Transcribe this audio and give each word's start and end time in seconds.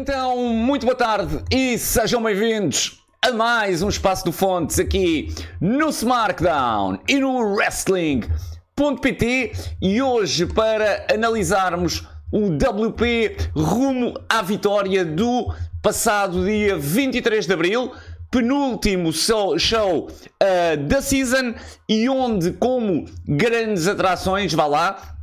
Então, 0.00 0.38
muito 0.54 0.86
boa 0.86 0.96
tarde 0.96 1.44
e 1.50 1.76
sejam 1.76 2.22
bem-vindos 2.22 3.02
a 3.20 3.32
mais 3.32 3.82
um 3.82 3.90
Espaço 3.90 4.24
do 4.24 4.32
Fontes 4.32 4.78
aqui 4.78 5.28
no 5.60 5.90
SmackDown 5.90 6.98
e 7.06 7.18
no 7.18 7.36
Wrestling.pt 7.54 9.52
e 9.82 10.00
hoje 10.00 10.46
para 10.46 11.06
analisarmos 11.12 12.08
o 12.32 12.46
WP 12.46 13.36
rumo 13.54 14.14
à 14.26 14.40
vitória 14.40 15.04
do 15.04 15.52
passado 15.82 16.46
dia 16.46 16.78
23 16.78 17.46
de 17.46 17.52
Abril, 17.52 17.92
penúltimo 18.30 19.12
show 19.12 20.08
uh, 20.08 20.76
da 20.88 21.02
season 21.02 21.52
e 21.86 22.08
onde 22.08 22.52
como 22.52 23.04
grandes 23.28 23.86
atrações, 23.86 24.54
vá 24.54 24.66
lá, 24.66 25.14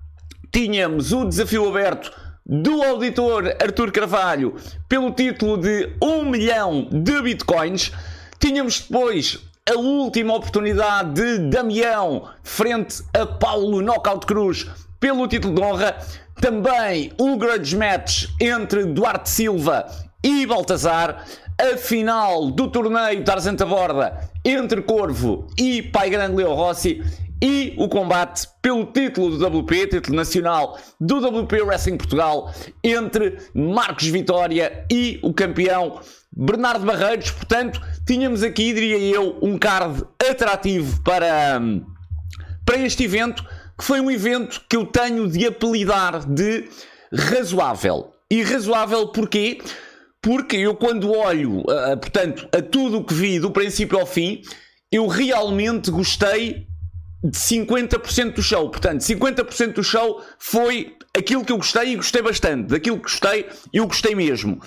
tínhamos 0.52 1.14
o 1.14 1.26
desafio 1.26 1.68
aberto 1.68 2.27
do 2.50 2.82
auditor 2.82 3.58
Artur 3.62 3.92
Carvalho 3.92 4.56
pelo 4.88 5.12
título 5.12 5.58
de 5.58 5.90
1 6.02 6.26
milhão 6.30 6.88
de 6.90 7.22
bitcoins. 7.22 7.92
Tínhamos 8.40 8.80
depois 8.80 9.40
a 9.70 9.78
última 9.78 10.34
oportunidade 10.34 11.14
de 11.14 11.50
Damião 11.50 12.30
frente 12.42 13.04
a 13.14 13.26
Paulo 13.26 13.82
Knockout 13.82 14.26
Cruz 14.26 14.66
pelo 14.98 15.28
título 15.28 15.56
de 15.56 15.62
honra. 15.62 15.98
Também 16.40 17.12
o 17.18 17.36
grudge 17.36 17.76
match 17.76 18.28
entre 18.40 18.86
Duarte 18.86 19.30
Silva 19.30 19.86
e 20.24 20.46
Baltazar. 20.46 21.26
A 21.60 21.76
final 21.76 22.52
do 22.52 22.70
torneio 22.70 23.24
Tarzan 23.24 23.56
Borda 23.56 24.30
entre 24.46 24.80
Corvo 24.84 25.48
e 25.58 25.82
Pai 25.82 26.10
Grande 26.10 26.36
Leo 26.36 26.54
Rossi 26.54 27.04
e 27.42 27.74
o 27.78 27.88
combate 27.88 28.48
pelo 28.62 28.86
título 28.86 29.38
do 29.38 29.48
WP, 29.48 29.88
título 29.88 30.16
nacional 30.16 30.80
do 31.00 31.18
WP 31.18 31.62
Wrestling 31.62 31.98
Portugal, 31.98 32.54
entre 32.84 33.38
Marcos 33.54 34.08
Vitória 34.08 34.86
e 34.92 35.20
o 35.22 35.34
campeão 35.34 36.00
Bernardo 36.36 36.86
Barreiros. 36.86 37.32
Portanto, 37.32 37.82
tínhamos 38.06 38.44
aqui, 38.44 38.74
diria 38.74 38.98
eu, 38.98 39.38
um 39.42 39.58
card 39.58 40.04
atrativo 40.30 41.02
para, 41.04 41.62
para 42.66 42.78
este 42.80 43.04
evento, 43.04 43.44
que 43.78 43.84
foi 43.84 44.02
um 44.02 44.10
evento 44.10 44.62
que 44.70 44.76
eu 44.76 44.86
tenho 44.86 45.30
de 45.30 45.46
apelidar 45.46 46.26
de 46.26 46.68
razoável. 47.14 48.12
E 48.30 48.42
razoável 48.44 49.08
porquê? 49.08 49.60
Porque 50.22 50.58
eu 50.58 50.76
quando 50.76 51.12
olho, 51.12 51.60
uh, 51.60 51.98
portanto, 52.00 52.50
a 52.52 52.62
tudo 52.62 52.98
o 52.98 53.04
que 53.04 53.14
vi 53.14 53.40
do 53.40 53.52
princípio 53.52 54.00
ao 54.00 54.06
fim, 54.06 54.42
eu 54.92 55.08
realmente 55.08 55.92
gostei 55.92 56.68
de 57.24 57.38
50% 57.38 58.34
do 58.34 58.44
show. 58.44 58.70
Portanto, 58.70 59.02
50% 59.02 59.74
do 59.74 59.84
show 59.84 60.24
foi 60.38 60.96
aquilo 61.18 61.44
que 61.44 61.52
eu 61.52 61.58
gostei 61.58 61.94
e 61.94 61.96
gostei 61.96 62.22
bastante. 62.22 62.70
Daquilo 62.70 62.98
que 62.98 63.04
gostei, 63.04 63.48
eu 63.74 63.88
gostei 63.88 64.16
mesmo. 64.16 64.62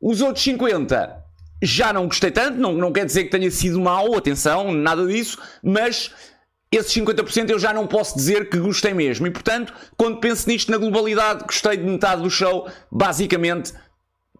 Os 0.00 0.20
outros 0.20 0.44
50% 0.44 1.22
já 1.62 1.92
não 1.92 2.06
gostei 2.06 2.32
tanto, 2.32 2.58
não, 2.58 2.72
não 2.72 2.92
quer 2.92 3.06
dizer 3.06 3.24
que 3.24 3.30
tenha 3.30 3.48
sido 3.50 3.80
mau, 3.80 4.16
atenção, 4.16 4.72
nada 4.72 5.06
disso, 5.06 5.38
mas 5.62 6.10
esses 6.72 6.92
50% 6.92 7.50
eu 7.50 7.58
já 7.58 7.72
não 7.72 7.86
posso 7.86 8.16
dizer 8.16 8.50
que 8.50 8.58
gostei 8.58 8.92
mesmo. 8.92 9.26
E 9.28 9.30
portanto, 9.30 9.72
quando 9.96 10.18
penso 10.18 10.48
nisto 10.48 10.72
na 10.72 10.78
globalidade, 10.78 11.44
gostei 11.44 11.76
de 11.76 11.84
metade 11.84 12.22
do 12.22 12.30
show, 12.30 12.68
basicamente 12.90 13.72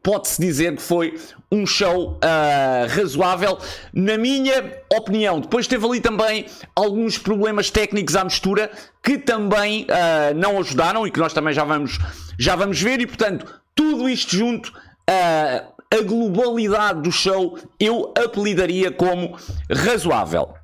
pode-se 0.03 0.41
dizer 0.41 0.77
que 0.77 0.83
foi 0.83 1.19
um 1.50 1.67
show 1.67 2.12
uh, 2.14 2.89
razoável, 2.89 3.58
na 3.92 4.19
minha 4.19 4.83
opinião. 4.92 5.41
Depois 5.41 5.67
teve 5.67 5.87
ali 5.87 6.00
também 6.00 6.47
alguns 6.75 7.19
problemas 7.19 7.71
técnicos 7.71 8.16
à 8.16 8.25
mistura 8.25 8.71
que 9.03 9.19
também 9.19 9.82
uh, 9.84 10.34
não 10.34 10.59
ajudaram 10.59 11.06
e 11.06 11.10
que 11.10 11.21
nós 11.21 11.32
também 11.32 11.53
já 11.53 11.65
vamos, 11.65 11.99
já 12.38 12.56
vamos 12.56 12.81
ver, 12.81 13.00
e 13.00 13.06
portanto, 13.06 13.47
tudo 13.75 14.09
isto 14.09 14.34
junto. 14.34 14.72
Uh, 15.09 15.72
a 15.93 16.00
globalidade 16.00 17.03
do 17.03 17.12
show 17.12 17.59
eu 17.78 18.15
apelidaria 18.16 18.91
como 18.91 19.37
razoável. 19.71 20.54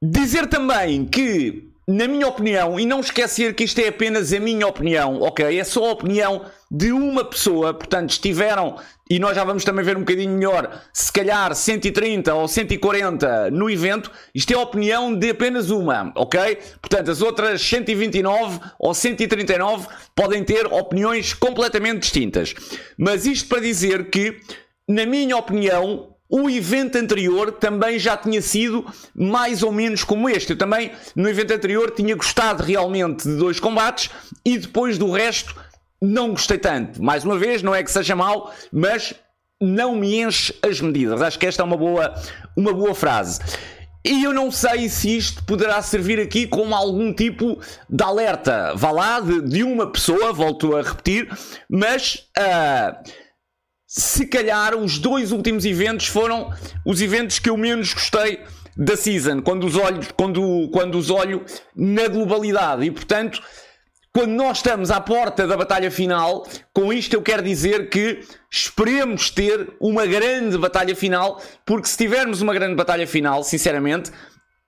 Dizer 0.00 0.46
também 0.46 1.04
que, 1.04 1.72
na 1.88 2.08
minha 2.08 2.26
opinião, 2.26 2.80
e 2.80 2.84
não 2.84 2.98
esquecer 2.98 3.54
que 3.54 3.62
isto 3.62 3.78
é 3.80 3.88
apenas 3.88 4.32
a 4.32 4.40
minha 4.40 4.66
opinião, 4.66 5.20
ok? 5.20 5.56
É 5.56 5.62
só 5.62 5.84
a 5.84 5.92
opinião 5.92 6.44
de 6.68 6.90
uma 6.90 7.24
pessoa, 7.24 7.72
portanto, 7.72 8.10
estiveram, 8.10 8.76
e 9.08 9.20
nós 9.20 9.36
já 9.36 9.44
vamos 9.44 9.62
também 9.62 9.84
ver 9.84 9.96
um 9.96 10.00
bocadinho 10.00 10.32
melhor, 10.32 10.82
se 10.92 11.12
calhar 11.12 11.54
130 11.54 12.34
ou 12.34 12.48
140 12.48 13.52
no 13.52 13.70
evento, 13.70 14.10
isto 14.34 14.52
é 14.52 14.56
a 14.56 14.62
opinião 14.62 15.16
de 15.16 15.30
apenas 15.30 15.70
uma, 15.70 16.12
ok? 16.16 16.58
Portanto, 16.80 17.08
as 17.12 17.22
outras 17.22 17.62
129 17.62 18.58
ou 18.80 18.92
139 18.92 19.86
podem 20.12 20.42
ter 20.42 20.66
opiniões 20.66 21.34
completamente 21.34 22.00
distintas. 22.00 22.52
Mas 22.98 23.26
isto 23.26 23.48
para 23.48 23.60
dizer 23.60 24.10
que, 24.10 24.40
na 24.88 25.06
minha 25.06 25.36
opinião, 25.36 26.15
o 26.28 26.50
evento 26.50 26.96
anterior 26.96 27.52
também 27.52 27.98
já 27.98 28.16
tinha 28.16 28.42
sido 28.42 28.84
mais 29.14 29.62
ou 29.62 29.70
menos 29.70 30.02
como 30.02 30.28
este. 30.28 30.50
Eu 30.50 30.58
também, 30.58 30.92
no 31.14 31.28
evento 31.28 31.52
anterior, 31.52 31.90
tinha 31.90 32.14
gostado 32.14 32.62
realmente 32.62 33.28
de 33.28 33.36
dois 33.36 33.60
combates 33.60 34.10
e 34.44 34.58
depois 34.58 34.98
do 34.98 35.10
resto 35.10 35.54
não 36.00 36.30
gostei 36.30 36.58
tanto. 36.58 37.02
Mais 37.02 37.24
uma 37.24 37.38
vez, 37.38 37.62
não 37.62 37.74
é 37.74 37.82
que 37.82 37.90
seja 37.90 38.16
mau, 38.16 38.52
mas 38.72 39.14
não 39.60 39.94
me 39.94 40.20
enche 40.20 40.54
as 40.62 40.80
medidas. 40.80 41.22
Acho 41.22 41.38
que 41.38 41.46
esta 41.46 41.62
é 41.62 41.64
uma 41.64 41.76
boa, 41.76 42.14
uma 42.56 42.72
boa 42.72 42.94
frase. 42.94 43.40
E 44.04 44.22
eu 44.22 44.32
não 44.32 44.52
sei 44.52 44.88
se 44.88 45.16
isto 45.16 45.44
poderá 45.44 45.82
servir 45.82 46.20
aqui 46.20 46.46
como 46.46 46.74
algum 46.74 47.12
tipo 47.12 47.58
de 47.90 48.04
alerta, 48.04 48.72
vá 48.76 48.92
lá, 48.92 49.18
de, 49.18 49.40
de 49.42 49.64
uma 49.64 49.90
pessoa, 49.90 50.32
volto 50.32 50.76
a 50.76 50.82
repetir, 50.82 51.28
mas 51.68 52.28
uh, 52.38 52.96
se 53.96 54.26
calhar 54.26 54.76
os 54.76 54.98
dois 54.98 55.32
últimos 55.32 55.64
eventos 55.64 56.08
foram 56.08 56.52
os 56.84 57.00
eventos 57.00 57.38
que 57.38 57.48
eu 57.48 57.56
menos 57.56 57.94
gostei 57.94 58.40
da 58.76 58.94
season, 58.94 59.40
quando 59.40 59.64
os 59.64 59.74
olho, 59.74 60.02
quando, 60.14 60.68
quando 60.70 60.98
os 60.98 61.08
olho 61.08 61.42
na 61.74 62.06
globalidade. 62.06 62.84
E 62.84 62.90
portanto, 62.90 63.42
quando 64.12 64.32
nós 64.32 64.58
estamos 64.58 64.90
à 64.90 65.00
porta 65.00 65.46
da 65.46 65.56
batalha 65.56 65.90
final, 65.90 66.46
com 66.74 66.92
isto 66.92 67.14
eu 67.14 67.22
quero 67.22 67.42
dizer 67.42 67.88
que 67.88 68.20
esperemos 68.50 69.30
ter 69.30 69.72
uma 69.80 70.04
grande 70.04 70.58
batalha 70.58 70.94
final, 70.94 71.40
porque 71.64 71.88
se 71.88 71.96
tivermos 71.96 72.42
uma 72.42 72.52
grande 72.52 72.74
batalha 72.74 73.06
final, 73.06 73.42
sinceramente, 73.42 74.10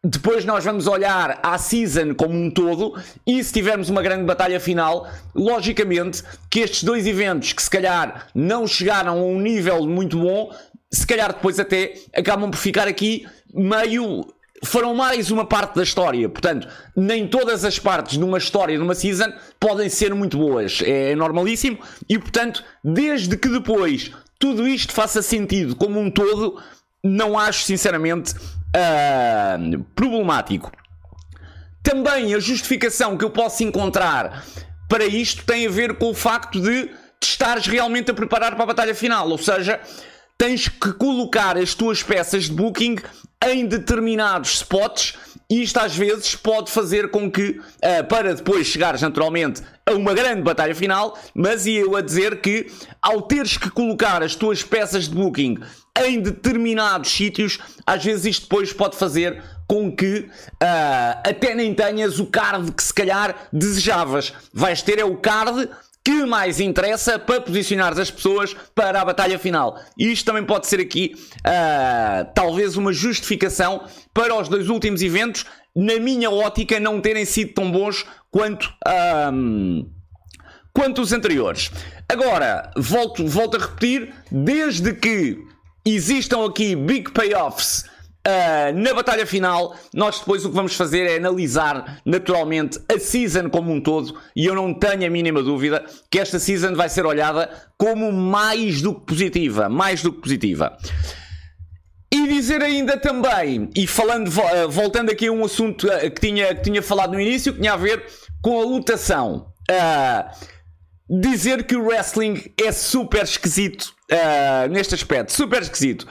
depois 0.05 0.45
nós 0.45 0.65
vamos 0.65 0.87
olhar 0.87 1.41
à 1.43 1.59
season 1.59 2.15
como 2.15 2.35
um 2.35 2.51
todo 2.51 2.95
e 3.27 3.43
se 3.43 3.53
tivermos 3.53 3.89
uma 3.89 4.03
grande 4.03 4.25
batalha 4.25 4.61
final, 4.61 5.09
logicamente 5.35 6.23
que 6.49 6.61
estes 6.61 6.85
dois 6.85 7.07
eventos 7.07 7.53
que 7.53 7.63
se 7.63 7.71
calhar 7.71 8.29
não 8.35 8.67
chegaram 8.67 9.19
a 9.19 9.23
um 9.23 9.41
nível 9.41 9.87
muito 9.87 10.19
bom, 10.19 10.55
se 10.91 11.07
calhar 11.07 11.33
depois 11.33 11.59
até 11.59 11.95
acabam 12.15 12.51
por 12.51 12.59
ficar 12.59 12.87
aqui 12.87 13.27
meio 13.53 14.25
foram 14.65 14.95
mais 14.95 15.31
uma 15.31 15.45
parte 15.45 15.77
da 15.77 15.83
história. 15.83 16.29
Portanto, 16.29 16.69
nem 16.97 17.27
todas 17.29 17.65
as 17.65 17.79
partes 17.79 18.19
de 18.19 18.25
uma 18.25 18.39
história, 18.39 18.77
de 18.77 18.83
uma 18.83 18.95
season, 18.95 19.33
podem 19.59 19.89
ser 19.89 20.15
muito 20.15 20.37
boas. 20.37 20.83
É 20.85 21.15
normalíssimo. 21.15 21.79
E, 22.09 22.19
portanto, 22.19 22.65
desde 22.83 23.37
que 23.37 23.49
depois 23.49 24.11
tudo 24.39 24.67
isto 24.67 24.93
faça 24.93 25.23
sentido 25.23 25.75
como 25.77 26.01
um 26.01 26.11
todo, 26.11 26.61
não 27.05 27.39
acho, 27.39 27.65
sinceramente, 27.65 28.35
uh, 28.35 29.85
problemático. 29.95 30.73
Também 31.83 32.35
a 32.35 32.39
justificação 32.39 33.17
que 33.17 33.25
eu 33.25 33.31
posso 33.31 33.63
encontrar 33.63 34.45
para 34.89 35.05
isto 35.05 35.45
tem 35.45 35.67
a 35.67 35.71
ver 35.71 35.95
com 35.97 36.11
o 36.11 36.15
facto 36.15 36.61
de 36.61 36.87
te 37.21 37.29
estares 37.29 37.67
realmente 37.67 38.11
a 38.11 38.15
preparar 38.15 38.55
para 38.55 38.65
a 38.65 38.67
batalha 38.67 38.95
final. 38.95 39.29
Ou 39.29 39.39
seja, 39.39 39.81
tens 40.37 40.69
que 40.69 40.93
colocar 40.93 41.56
as 41.56 41.75
tuas 41.75 42.03
peças 42.03 42.45
de 42.45 42.53
booking 42.53 42.97
em 43.44 43.67
determinados 43.67 44.55
spots 44.55 45.15
e 45.51 45.62
isto 45.62 45.79
às 45.79 45.97
vezes 45.97 46.35
pode 46.35 46.71
fazer 46.71 47.11
com 47.11 47.31
que, 47.31 47.51
uh, 47.53 48.05
para 48.09 48.35
depois 48.35 48.67
chegares 48.67 49.01
naturalmente 49.01 49.62
a 49.87 49.93
uma 49.93 50.12
grande 50.12 50.43
batalha 50.43 50.75
final, 50.75 51.19
mas 51.35 51.65
ia 51.65 51.81
eu 51.81 51.97
a 51.97 52.03
dizer 52.03 52.41
que 52.43 52.71
ao 53.01 53.23
teres 53.23 53.56
que 53.56 53.71
colocar 53.71 54.23
as 54.23 54.35
tuas 54.35 54.62
peças 54.62 55.09
de 55.09 55.15
booking 55.15 55.59
em 56.06 56.21
determinados 56.21 57.11
sítios, 57.11 57.59
às 57.87 58.05
vezes 58.05 58.25
isto 58.27 58.43
depois 58.43 58.73
pode 58.73 58.97
fazer 58.97 59.43
com 59.67 59.95
que 59.95 60.21
uh, 60.21 60.29
até 61.23 61.55
nem 61.55 61.75
tenhas 61.75 62.19
o 62.19 62.27
card 62.27 62.73
que 62.73 62.83
se 62.83 62.93
calhar 62.93 63.49
desejavas. 63.53 64.33
Vais 64.53 64.81
ter 64.81 64.99
é 64.99 65.05
o 65.05 65.17
card 65.17 65.69
que 66.03 66.25
mais 66.25 66.59
interessa 66.59 67.19
para 67.19 67.39
posicionar 67.39 67.93
as 68.00 68.11
pessoas 68.11 68.56
para 68.75 68.99
a 68.99 69.05
batalha 69.05 69.39
final. 69.39 69.79
E 69.99 70.11
isto 70.11 70.25
também 70.25 70.43
pode 70.43 70.67
ser 70.67 70.81
aqui 70.81 71.15
uh, 71.15 72.33
talvez 72.35 72.79
uma 72.79 72.94
justificação 72.94 73.85
para 74.15 74.35
os 74.35 74.49
dois 74.49 74.71
últimos 74.71 75.03
eventos, 75.03 75.44
na 75.77 76.01
minha 76.01 76.31
ótica, 76.31 76.81
não 76.81 76.99
terem 76.99 77.27
sido 77.27 77.53
tão 77.53 77.71
bons 77.71 78.06
quanto, 78.31 78.73
um, 79.33 79.87
quanto 80.73 81.03
os 81.03 81.12
anteriores. 81.12 81.71
Agora, 82.09 82.71
volto, 82.75 83.27
volto 83.27 83.59
a 83.59 83.61
repetir, 83.61 84.15
desde 84.33 84.94
que 84.94 85.39
existam 85.94 86.44
aqui 86.46 86.75
big 86.75 87.12
payoffs 87.12 87.85
Uh, 88.29 88.76
na 88.76 88.93
batalha 88.93 89.25
final, 89.25 89.75
nós 89.94 90.19
depois 90.19 90.44
o 90.44 90.50
que 90.50 90.55
vamos 90.55 90.75
fazer 90.75 91.08
é 91.08 91.17
analisar 91.17 91.99
naturalmente 92.05 92.79
a 92.87 92.99
season 92.99 93.49
como 93.49 93.73
um 93.73 93.81
todo 93.81 94.14
e 94.37 94.44
eu 94.44 94.55
não 94.55 94.75
tenho 94.75 95.06
a 95.06 95.08
mínima 95.08 95.43
dúvida 95.43 95.82
que 96.11 96.19
esta 96.19 96.38
season 96.38 96.75
vai 96.75 96.90
ser 96.90 97.06
olhada 97.06 97.49
como 97.79 98.12
mais 98.12 98.82
do 98.82 98.94
que 98.94 99.06
positiva, 99.06 99.70
mais 99.70 100.02
do 100.02 100.12
que 100.12 100.20
positiva. 100.20 100.76
E 102.12 102.26
dizer 102.29 102.62
ainda 102.62 102.99
também, 102.99 103.70
e 103.75 103.87
falando, 103.87 104.31
eh, 104.41 104.67
voltando 104.67 105.11
aqui 105.11 105.29
a 105.29 105.32
um 105.32 105.44
assunto 105.44 105.91
eh, 105.91 106.11
que 106.11 106.20
tinha, 106.20 106.55
que 106.55 106.62
tinha 106.62 106.82
falado 106.82 107.12
no 107.12 107.20
início, 107.20 107.52
que 107.52 107.61
tinha 107.61 107.73
a 107.73 107.76
ver 107.76 108.05
com 108.43 108.61
a 108.61 108.64
lutação. 108.64 109.52
Uh, 109.70 110.57
dizer 111.08 111.64
que 111.64 111.76
o 111.76 111.87
wrestling 111.87 112.52
é 112.62 112.70
super 112.72 113.25
esquisito 113.25 113.94
uh, 114.10 114.69
neste 114.70 114.94
aspecto, 114.94 115.32
super 115.32 115.62
esquisito. 115.62 116.06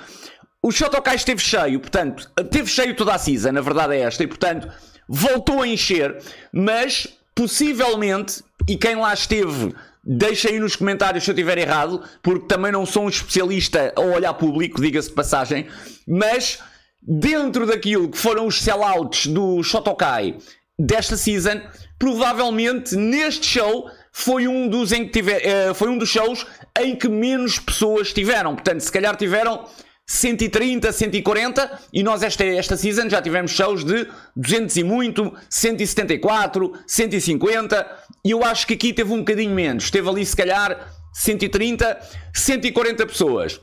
O 0.62 0.72
Shotokai 0.72 1.16
esteve 1.16 1.42
cheio, 1.42 1.80
portanto, 1.80 2.30
teve 2.50 2.70
cheio 2.70 2.96
toda 2.96 3.14
a 3.14 3.18
season, 3.18 3.52
na 3.52 3.62
verdade 3.62 3.96
é 3.96 4.02
esta, 4.02 4.24
e 4.24 4.28
portanto 4.28 4.68
voltou 5.08 5.62
a 5.62 5.68
encher, 5.68 6.18
mas 6.52 7.08
possivelmente, 7.34 8.44
e 8.68 8.76
quem 8.76 8.96
lá 8.96 9.14
esteve 9.14 9.74
Deixa 10.10 10.48
aí 10.48 10.58
nos 10.58 10.74
comentários 10.74 11.26
se 11.26 11.30
eu 11.30 11.34
estiver 11.34 11.58
errado, 11.58 12.02
porque 12.24 12.48
também 12.48 12.72
não 12.72 12.86
sou 12.86 13.04
um 13.04 13.10
especialista 13.10 13.92
a 13.94 14.00
olhar 14.00 14.34
público, 14.36 14.82
diga-se 14.82 15.10
de 15.10 15.16
passagem, 15.16 15.68
mas 16.08 16.60
dentro 17.02 17.66
daquilo 17.66 18.10
que 18.10 18.18
foram 18.18 18.48
os 18.48 18.62
sellouts 18.62 19.28
do 19.28 19.62
Shotokai 19.62 20.38
desta 20.80 21.18
season, 21.18 21.60
provavelmente 22.00 22.96
neste 22.96 23.48
show 23.48 23.92
foi 24.20 24.48
um 24.48 24.68
dos 24.68 24.92
em 24.92 25.06
que 25.06 25.12
tiver, 25.12 25.70
uh, 25.70 25.76
foi 25.76 25.90
um 25.90 25.98
dos 25.98 26.10
shows 26.10 26.44
em 26.82 26.96
que 26.96 27.08
menos 27.08 27.60
pessoas 27.60 28.12
tiveram. 28.12 28.56
Portanto, 28.56 28.80
se 28.80 28.92
calhar 28.92 29.16
tiveram 29.16 29.64
130, 30.08 30.92
140 30.92 31.80
e 31.94 32.02
nós 32.02 32.24
esta, 32.24 32.44
esta 32.44 32.76
season 32.76 33.08
já 33.10 33.22
tivemos 33.22 33.52
shows 33.52 33.84
de 33.86 34.08
200 34.36 34.76
e 34.76 34.84
muito, 34.84 35.32
174, 35.48 36.74
150 36.88 37.98
e 38.26 38.32
eu 38.32 38.44
acho 38.44 38.66
que 38.66 38.74
aqui 38.74 38.92
teve 38.92 39.14
um 39.14 39.20
bocadinho 39.20 39.54
menos, 39.54 39.92
teve 39.92 40.10
ali 40.10 40.26
se 40.26 40.36
calhar 40.36 40.92
130, 41.14 42.00
140 42.34 43.06
pessoas. 43.06 43.62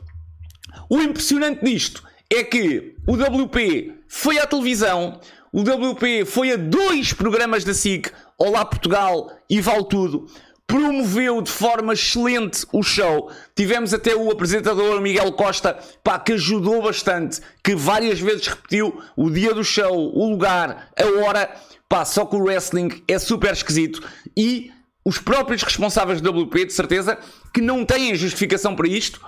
O 0.89 1.01
impressionante 1.03 1.65
disto 1.65 2.01
é 2.33 2.45
que 2.45 2.95
o 3.09 3.15
WP 3.15 3.93
foi 4.06 4.39
à 4.39 4.47
televisão, 4.47 5.21
o 5.55 5.61
WP 5.61 6.25
foi 6.25 6.51
a 6.51 6.56
dois 6.56 7.12
programas 7.12 7.62
da 7.62 7.73
SIC, 7.73 8.11
Olá 8.37 8.65
Portugal 8.65 9.31
e 9.49 9.61
Vale 9.61 9.85
Tudo 9.89 10.27
promoveu 10.67 11.41
de 11.41 11.53
forma 11.53 11.93
excelente 11.93 12.67
o 12.73 12.83
show. 12.83 13.31
Tivemos 13.55 13.95
até 13.95 14.17
o 14.17 14.33
apresentador 14.33 15.01
Miguel 15.01 15.31
Costa, 15.35 15.79
pá, 16.03 16.19
que 16.19 16.33
ajudou 16.33 16.83
bastante, 16.83 17.41
que 17.62 17.77
várias 17.77 18.19
vezes 18.19 18.49
repetiu 18.49 19.01
o 19.17 19.31
dia 19.31 19.55
do 19.55 19.62
show, 19.62 19.95
o 20.12 20.29
lugar, 20.29 20.89
a 20.99 21.25
hora. 21.25 21.49
Pá, 21.89 22.05
só 22.05 22.25
que 22.25 22.35
o 22.35 22.43
wrestling 22.43 22.91
é 23.06 23.17
super 23.21 23.53
esquisito 23.53 24.03
e 24.37 24.73
os 25.05 25.19
próprios 25.21 25.62
responsáveis 25.62 26.21
do 26.21 26.31
WP, 26.31 26.65
de 26.65 26.73
certeza, 26.73 27.17
que 27.53 27.61
não 27.61 27.85
têm 27.85 28.17
justificação 28.17 28.75
para 28.75 28.89
isto, 28.89 29.21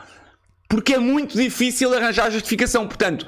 porque 0.68 0.94
é 0.94 0.98
muito 0.98 1.36
difícil 1.36 1.94
arranjar 1.94 2.32
justificação. 2.32 2.88
Portanto, 2.88 3.24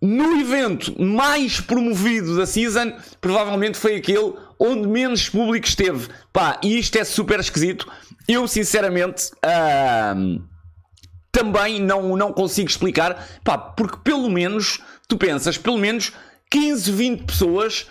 no 0.00 0.40
evento 0.40 1.00
mais 1.02 1.60
promovido 1.60 2.36
da 2.36 2.46
season, 2.46 2.92
provavelmente 3.20 3.76
foi 3.76 3.96
aquele 3.96 4.34
onde 4.58 4.86
menos 4.86 5.28
público 5.28 5.66
esteve. 5.66 6.08
Pá, 6.32 6.58
e 6.62 6.78
isto 6.78 6.96
é 6.96 7.04
super 7.04 7.40
esquisito. 7.40 7.90
Eu, 8.26 8.46
sinceramente, 8.46 9.30
também 11.32 11.80
não, 11.80 12.16
não 12.16 12.32
consigo 12.32 12.68
explicar. 12.68 13.28
Pá, 13.42 13.58
porque 13.58 13.98
pelo 14.04 14.30
menos, 14.30 14.80
tu 15.08 15.16
pensas, 15.16 15.58
pelo 15.58 15.78
menos 15.78 16.12
15, 16.50 16.92
20 16.92 17.24
pessoas 17.24 17.86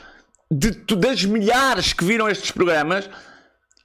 de, 0.50 0.72
das 0.96 1.26
milhares 1.26 1.94
que 1.94 2.06
viram 2.06 2.30
estes 2.30 2.52
programas, 2.52 3.10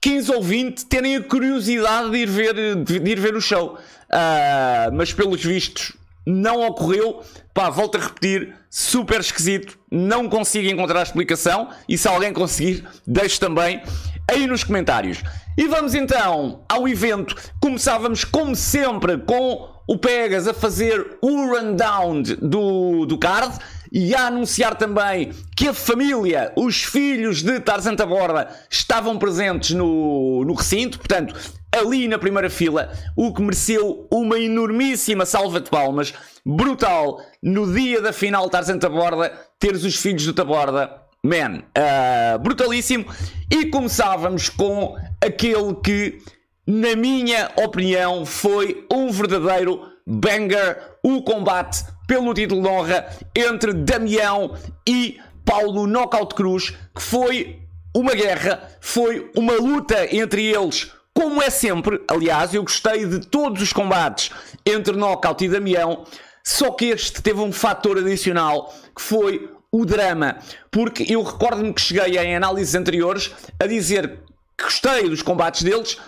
15 0.01 0.33
ou 0.33 0.43
20 0.43 0.87
terem 0.87 1.17
a 1.17 1.23
curiosidade 1.23 2.11
de 2.11 2.19
ir 2.19 2.29
ver, 2.29 2.77
de 2.77 3.11
ir 3.11 3.21
ver 3.21 3.35
o 3.35 3.41
show. 3.41 3.79
Uh, 4.13 4.93
mas 4.93 5.13
pelos 5.13 5.43
vistos 5.43 5.93
não 6.27 6.67
ocorreu. 6.67 7.23
Pá, 7.53 7.69
volto 7.71 7.97
a 7.97 8.01
repetir, 8.01 8.55
super 8.71 9.21
esquisito, 9.21 9.79
não 9.91 10.29
consigo 10.29 10.69
encontrar 10.69 11.01
a 11.01 11.03
explicação 11.03 11.69
e 11.89 11.99
se 11.99 12.09
alguém 12.09 12.33
conseguir, 12.33 12.85
deixe 13.07 13.39
também 13.39 13.83
aí 14.31 14.47
nos 14.47 14.65
comentários. 14.65 15.23
E 15.57 15.67
vamos 15.67 15.95
então 15.95 16.65
ao 16.69 16.89
evento. 16.89 17.37
Começávamos, 17.61 18.25
como 18.25 18.57
sempre, 18.57 19.19
com 19.19 19.69
o 19.87 19.99
Pegas 19.99 20.49
a 20.49 20.55
fazer 20.55 21.19
o 21.21 21.55
rundown 21.55 22.23
do, 22.23 23.05
do 23.05 23.19
card 23.19 23.59
e 23.93 24.15
a 24.15 24.27
anunciar 24.27 24.75
também 24.75 25.33
que 25.55 25.69
a 25.69 25.75
família, 25.75 26.51
os 26.57 26.83
filhos 26.83 27.43
de 27.43 27.61
Tarzan 27.61 27.95
Taborda, 27.95 28.49
estavam 28.71 29.19
presentes 29.19 29.73
no, 29.73 30.43
no 30.47 30.55
recinto, 30.55 30.99
portanto, 30.99 31.35
ali 31.71 32.09
na 32.09 32.19
primeira 32.19 32.49
fila, 32.49 32.91
o 33.15 33.35
que 33.35 33.43
mereceu 33.43 34.09
uma 34.11 34.39
enormíssima 34.39 35.27
salva 35.27 35.61
de 35.61 35.69
palmas, 35.69 36.15
brutal, 36.45 37.21
no 37.43 37.71
dia 37.71 38.01
da 38.01 38.15
final 38.15 38.49
Tarzan 38.49 38.79
Taborda, 38.79 39.31
teres 39.59 39.85
os 39.85 39.97
filhos 39.97 40.25
do 40.25 40.33
Taborda, 40.33 40.91
man, 41.23 41.63
uh, 41.77 42.39
brutalíssimo, 42.39 43.05
e 43.51 43.67
começávamos 43.67 44.49
com 44.49 44.97
aquele 45.21 45.75
que, 45.85 46.19
na 46.67 46.97
minha 46.97 47.51
opinião, 47.57 48.25
foi 48.25 48.87
um 48.91 49.11
verdadeiro 49.11 49.92
banger, 50.07 50.79
o 51.03 51.23
combate 51.23 51.85
pelo 52.07 52.35
título 52.35 52.63
de 52.63 52.69
honra 52.69 53.07
entre 53.35 53.73
Damião 53.73 54.57
e 54.87 55.19
Paulo 55.45 55.87
Knockout 55.87 56.35
Cruz, 56.35 56.71
que 56.95 57.03
foi 57.03 57.61
uma 57.95 58.15
guerra, 58.15 58.69
foi 58.81 59.31
uma 59.37 59.55
luta 59.55 60.15
entre 60.15 60.45
eles, 60.45 60.91
como 61.15 61.43
é 61.43 61.51
sempre. 61.51 62.03
Aliás, 62.09 62.55
eu 62.55 62.63
gostei 62.63 63.07
de 63.07 63.21
todos 63.21 63.63
os 63.63 63.73
combates 63.73 64.31
entre 64.65 64.97
Knockout 64.97 65.45
e 65.45 65.49
Damião, 65.49 66.05
só 66.45 66.71
que 66.71 66.87
este 66.87 67.23
teve 67.23 67.41
um 67.41 67.53
fator 67.53 67.99
adicional 67.99 68.73
que 68.95 69.03
foi 69.03 69.51
o 69.71 69.85
drama, 69.87 70.37
porque 70.71 71.07
eu 71.09 71.23
recordo-me 71.23 71.73
que 71.73 71.81
cheguei 71.81 72.19
em 72.19 72.37
análises 72.37 72.75
anteriores 72.75 73.31
a 73.59 73.67
dizer 73.67 74.19
que 74.57 74.65
gostei 74.65 75.09
dos 75.09 75.23
combates 75.23 75.63
deles, 75.63 75.99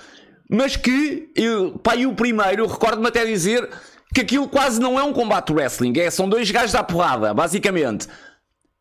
mas 0.54 0.76
que, 0.76 1.30
eu, 1.34 1.78
pá, 1.78 1.96
e 1.96 2.06
o 2.06 2.14
primeiro, 2.14 2.66
recordo-me 2.66 3.08
até 3.08 3.24
dizer 3.24 3.68
que 4.14 4.20
aquilo 4.20 4.48
quase 4.48 4.80
não 4.80 4.98
é 4.98 5.02
um 5.02 5.12
combate 5.12 5.52
wrestling, 5.52 5.92
é, 5.98 6.10
são 6.10 6.28
dois 6.28 6.50
gajos 6.50 6.74
à 6.74 6.84
porrada, 6.84 7.34
basicamente. 7.34 8.06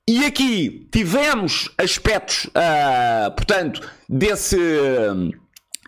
E 0.08 0.26
aqui 0.26 0.88
tivemos 0.92 1.72
aspectos, 1.78 2.46
uh, 2.46 3.32
portanto, 3.36 3.82
desse. 4.08 4.58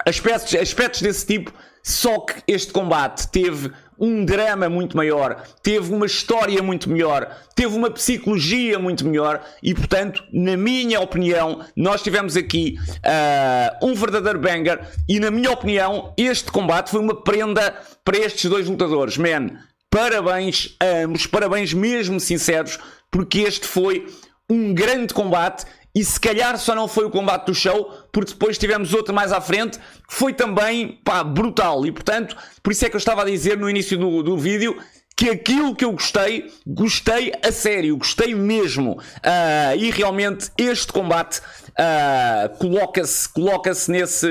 aspectos, 0.06 0.56
aspectos 0.56 1.02
desse 1.02 1.26
tipo, 1.26 1.54
só 1.84 2.20
que 2.22 2.42
este 2.48 2.72
combate 2.72 3.28
teve 3.28 3.72
um 4.00 4.26
drama 4.26 4.70
muito 4.70 4.96
maior, 4.96 5.44
teve 5.62 5.94
uma 5.94 6.06
história 6.06 6.62
muito 6.62 6.90
melhor, 6.90 7.36
teve 7.56 7.76
uma 7.76 7.90
psicologia 7.90 8.78
muito 8.78 9.06
melhor. 9.06 9.44
E, 9.62 9.74
portanto, 9.74 10.24
na 10.32 10.58
minha 10.58 11.00
opinião, 11.00 11.66
nós 11.76 12.02
tivemos 12.02 12.36
aqui 12.36 12.78
uh, 12.98 13.86
um 13.86 13.94
verdadeiro 13.94 14.40
banger. 14.40 14.80
E, 15.08 15.20
na 15.20 15.32
minha 15.32 15.52
opinião, 15.52 16.14
este 16.18 16.52
combate 16.52 16.90
foi 16.92 17.00
uma 17.00 17.16
prenda 17.16 17.74
para 18.04 18.18
estes 18.18 18.50
dois 18.50 18.68
lutadores. 18.68 19.18
Man, 19.18 19.58
parabéns 19.90 20.76
a 20.80 21.04
ambos, 21.04 21.26
parabéns 21.26 21.74
mesmo 21.74 22.20
sinceros, 22.20 22.78
porque 23.10 23.40
este 23.40 23.66
foi 23.66 24.08
um 24.50 24.74
grande 24.74 25.14
combate 25.14 25.66
e 25.96 26.04
se 26.04 26.20
calhar 26.20 26.58
só 26.60 26.76
não 26.76 26.90
foi 26.90 27.06
o 27.06 27.10
combate 27.10 27.46
do 27.46 27.56
show, 27.56 27.90
porque 28.12 28.34
depois 28.34 28.58
tivemos 28.58 28.94
outro 28.94 29.14
mais 29.14 29.32
à 29.32 29.40
frente, 29.40 29.80
que 29.80 30.14
foi 30.14 30.34
também 30.34 31.00
pá, 31.06 31.24
brutal. 31.24 31.86
E 31.86 31.92
portanto, 31.92 32.36
por 32.62 32.74
isso 32.74 32.86
é 32.86 32.90
que 32.90 32.96
eu 32.96 33.00
estava 33.00 33.22
a 33.22 33.26
dizer 33.26 33.58
no 33.58 33.70
início 33.70 33.98
do, 33.98 34.22
do 34.22 34.38
vídeo 34.38 34.78
que 35.16 35.30
aquilo 35.30 35.74
que 35.74 35.86
eu 35.86 35.94
gostei, 35.94 36.52
gostei 36.68 37.32
a 37.42 37.50
sério, 37.50 37.96
gostei 37.96 38.36
mesmo. 38.36 39.00
Uh, 39.00 39.78
e 39.78 39.90
realmente 39.90 40.52
este 40.58 40.92
combate 40.92 41.40
uh, 41.40 42.58
coloca-se 42.58 43.30
coloca 43.30 43.72
nesse, 43.88 44.28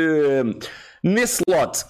nesse 1.02 1.42
lote. 1.48 1.84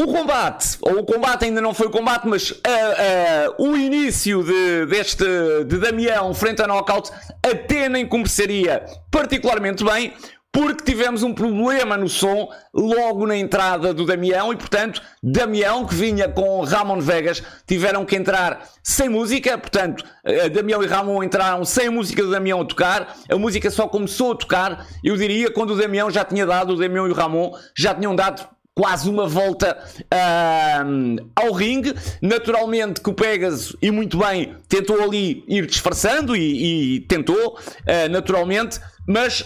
O 0.00 0.06
combate, 0.06 0.78
ou 0.80 1.00
o 1.00 1.04
combate 1.04 1.44
ainda 1.44 1.60
não 1.60 1.74
foi 1.74 1.88
o 1.88 1.90
combate, 1.90 2.26
mas 2.26 2.52
uh, 2.52 2.54
uh, 2.56 3.68
o 3.68 3.76
início 3.76 4.42
de, 4.42 4.86
deste 4.86 5.26
de 5.66 5.76
Damião 5.76 6.32
frente 6.32 6.62
a 6.62 6.66
Knockout 6.66 7.10
até 7.46 7.86
nem 7.86 8.06
começaria 8.06 8.82
particularmente 9.10 9.84
bem, 9.84 10.14
porque 10.50 10.84
tivemos 10.84 11.22
um 11.22 11.34
problema 11.34 11.98
no 11.98 12.08
som 12.08 12.48
logo 12.72 13.26
na 13.26 13.36
entrada 13.36 13.92
do 13.92 14.06
Damião 14.06 14.50
e, 14.50 14.56
portanto, 14.56 15.02
Damião, 15.22 15.84
que 15.84 15.94
vinha 15.94 16.30
com 16.30 16.62
Ramon 16.62 16.98
Vegas, 16.98 17.42
tiveram 17.66 18.06
que 18.06 18.16
entrar 18.16 18.66
sem 18.82 19.10
música, 19.10 19.58
portanto, 19.58 20.02
uh, 20.24 20.48
Damião 20.48 20.82
e 20.82 20.86
Ramon 20.86 21.22
entraram 21.22 21.62
sem 21.66 21.88
a 21.88 21.90
música 21.90 22.22
do 22.22 22.30
Damião 22.30 22.62
a 22.62 22.64
tocar, 22.64 23.16
a 23.30 23.36
música 23.36 23.70
só 23.70 23.86
começou 23.86 24.32
a 24.32 24.36
tocar, 24.36 24.86
eu 25.04 25.14
diria, 25.14 25.50
quando 25.50 25.74
o 25.74 25.76
Damião 25.76 26.10
já 26.10 26.24
tinha 26.24 26.46
dado, 26.46 26.72
o 26.72 26.76
Damião 26.78 27.06
e 27.06 27.10
o 27.10 27.14
Ramon 27.14 27.52
já 27.76 27.94
tinham 27.94 28.16
dado 28.16 28.48
quase 28.80 29.10
uma 29.10 29.28
volta 29.28 29.76
uh, 30.00 31.28
ao 31.36 31.52
ringue. 31.52 31.94
Naturalmente 32.22 33.02
que 33.02 33.10
o 33.10 33.12
Pegasus, 33.12 33.76
e 33.82 33.90
muito 33.90 34.16
bem, 34.16 34.54
tentou 34.70 35.02
ali 35.02 35.44
ir 35.46 35.66
disfarçando 35.66 36.34
e, 36.34 36.94
e 36.94 37.00
tentou, 37.00 37.58
uh, 37.58 38.08
naturalmente, 38.10 38.80
mas 39.06 39.44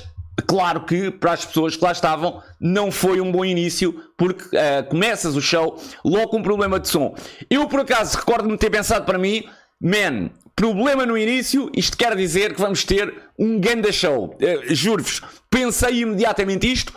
Claro 0.49 0.85
que 0.85 1.13
para 1.13 1.33
as 1.33 1.45
pessoas 1.45 1.77
que 1.77 1.85
lá 1.85 1.93
estavam 1.93 2.43
não 2.61 2.91
foi 2.91 3.21
um 3.21 3.31
bom 3.31 3.45
início, 3.45 3.95
porque 4.17 4.45
uh, 4.57 4.85
começas 4.91 5.37
o 5.37 5.41
show 5.41 5.81
logo 6.05 6.27
com 6.27 6.39
um 6.39 6.43
problema 6.43 6.81
de 6.81 6.89
som. 6.89 7.15
Eu 7.49 7.69
por 7.69 7.81
acaso 7.81 8.19
recordo-me 8.19 8.59
ter 8.59 8.69
pensado 8.69 9.05
para 9.05 9.17
mim, 9.17 9.45
man, 9.81 10.31
problema 10.57 11.07
no 11.07 11.17
início, 11.17 11.71
isto 11.73 11.97
quer 11.97 12.17
dizer 12.17 12.53
que 12.53 12.61
vamos 12.61 12.83
ter 12.83 13.15
um 13.39 13.61
ganda 13.61 13.93
show. 13.93 14.37
Uh, 14.41 14.75
Juro-vos, 14.75 15.23
pensei 15.49 16.01
imediatamente 16.01 16.71
isto. 16.71 16.93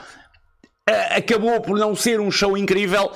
Uh, 0.89 1.17
acabou 1.17 1.59
por 1.61 1.77
não 1.77 1.93
ser 1.95 2.19
um 2.21 2.31
show 2.31 2.57
incrível, 2.57 3.11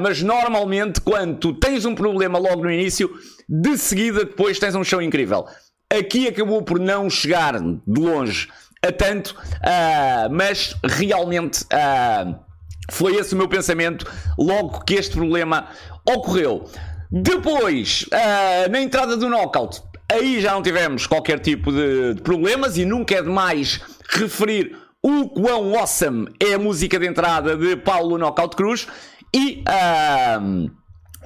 mas 0.00 0.22
normalmente 0.22 1.00
quando 1.00 1.36
tu 1.36 1.52
tens 1.52 1.84
um 1.84 1.94
problema 1.94 2.38
logo 2.38 2.62
no 2.62 2.70
início, 2.70 3.10
de 3.46 3.76
seguida 3.76 4.24
depois 4.24 4.58
tens 4.58 4.74
um 4.74 4.82
show 4.82 5.02
incrível. 5.02 5.46
Aqui 5.92 6.26
acabou 6.26 6.62
por 6.62 6.80
não 6.80 7.10
chegar 7.10 7.60
de 7.60 8.00
longe 8.00 8.48
a 8.82 8.90
tanto, 8.90 9.30
uh, 9.30 10.32
mas 10.32 10.74
realmente 10.82 11.66
foi 12.90 13.16
esse 13.16 13.34
o 13.34 13.36
meu 13.36 13.48
pensamento 13.48 14.10
logo 14.38 14.82
que 14.84 14.94
este 14.94 15.14
problema 15.14 15.68
ocorreu. 16.08 16.64
Depois, 17.12 18.06
na 18.70 18.80
entrada 18.80 19.16
do 19.16 19.28
knockout, 19.28 19.82
aí 20.10 20.40
já 20.40 20.52
não 20.52 20.62
tivemos 20.62 21.06
qualquer 21.06 21.40
tipo 21.40 21.70
de 21.70 22.20
problemas 22.22 22.78
e 22.78 22.84
nunca 22.84 23.16
é 23.16 23.22
demais 23.22 23.80
referir 24.08 24.76
o 25.02 25.28
quão 25.28 25.78
awesome 25.78 26.28
é 26.38 26.54
a 26.54 26.58
música 26.58 26.98
de 26.98 27.06
entrada 27.06 27.56
de 27.56 27.76
Paulo 27.76 28.18
Knockout 28.18 28.54
Cruz 28.54 28.86
e 29.34 29.64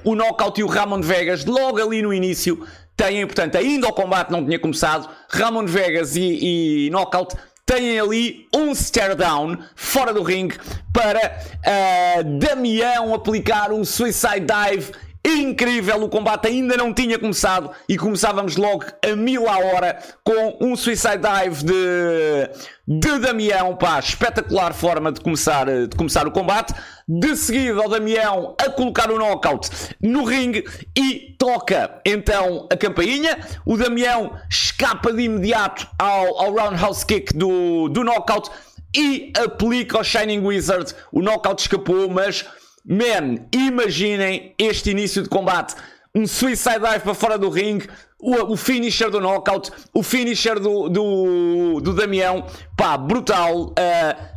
o 0.03 0.15
Knockout 0.15 0.59
e 0.59 0.63
o 0.63 0.67
Ramon 0.67 1.01
Vegas 1.01 1.45
logo 1.45 1.81
ali 1.81 2.01
no 2.01 2.13
início 2.13 2.65
têm, 2.95 3.25
portanto, 3.25 3.57
ainda 3.57 3.87
o 3.87 3.93
combate 3.93 4.31
não 4.31 4.45
tinha 4.45 4.57
começado, 4.59 5.09
Ramon 5.29 5.65
Vegas 5.65 6.15
e, 6.15 6.85
e 6.85 6.89
Knockout 6.89 7.35
têm 7.65 7.99
ali 7.99 8.47
um 8.55 8.71
stare 8.71 9.15
down 9.15 9.57
fora 9.75 10.13
do 10.13 10.23
ringue 10.23 10.57
para 10.93 11.19
uh, 11.19 12.39
Damião 12.39 13.13
aplicar 13.13 13.71
um 13.71 13.83
suicide 13.83 14.45
dive 14.45 14.91
incrível. 15.25 16.03
O 16.03 16.09
combate 16.09 16.47
ainda 16.47 16.77
não 16.77 16.93
tinha 16.93 17.17
começado 17.17 17.71
e 17.89 17.97
começávamos 17.97 18.55
logo 18.55 18.85
a 19.03 19.15
mil 19.15 19.49
a 19.49 19.57
hora 19.57 19.97
com 20.23 20.57
um 20.61 20.75
suicide 20.75 21.17
dive 21.17 21.65
de, 21.65 22.49
de 22.87 23.19
Damião. 23.19 23.75
Pá, 23.75 23.99
espetacular 23.99 24.73
forma 24.73 25.11
de 25.11 25.19
começar, 25.19 25.65
de 25.65 25.95
começar 25.95 26.27
o 26.27 26.31
combate. 26.31 26.73
De 27.07 27.35
seguida, 27.35 27.81
o 27.81 27.89
Damião 27.89 28.55
a 28.59 28.69
colocar 28.69 29.11
o 29.11 29.17
knockout 29.17 29.69
no 30.01 30.23
ringue 30.23 30.63
e 30.95 31.35
toca 31.37 32.01
então 32.05 32.67
a 32.71 32.77
campainha. 32.77 33.37
O 33.65 33.77
Damião 33.77 34.31
escapa 34.49 35.11
de 35.11 35.23
imediato 35.23 35.87
ao, 35.97 36.39
ao 36.39 36.53
roundhouse 36.53 37.05
kick 37.05 37.35
do, 37.35 37.89
do 37.89 38.03
knockout 38.03 38.49
e 38.95 39.33
aplica 39.37 39.99
o 39.99 40.03
Shining 40.03 40.39
Wizard. 40.39 40.93
O 41.11 41.21
knockout 41.21 41.61
escapou, 41.61 42.09
mas 42.09 42.45
Man, 42.87 43.47
imaginem 43.51 44.53
este 44.59 44.91
início 44.91 45.23
de 45.23 45.29
combate. 45.29 45.75
Um 46.13 46.27
suicide 46.27 46.79
dive 46.79 46.99
para 46.99 47.15
fora 47.15 47.37
do 47.37 47.49
ringue, 47.49 47.89
o, 48.25 48.53
o 48.53 48.57
finisher 48.57 49.11
do 49.11 49.21
knockout, 49.21 49.71
o 49.93 50.01
finisher 50.01 50.59
do, 50.59 50.89
do, 50.89 51.79
do 51.79 51.93
Damião, 51.93 52.45
pá, 52.75 52.97
brutal, 52.97 53.67
uh, 53.67 53.73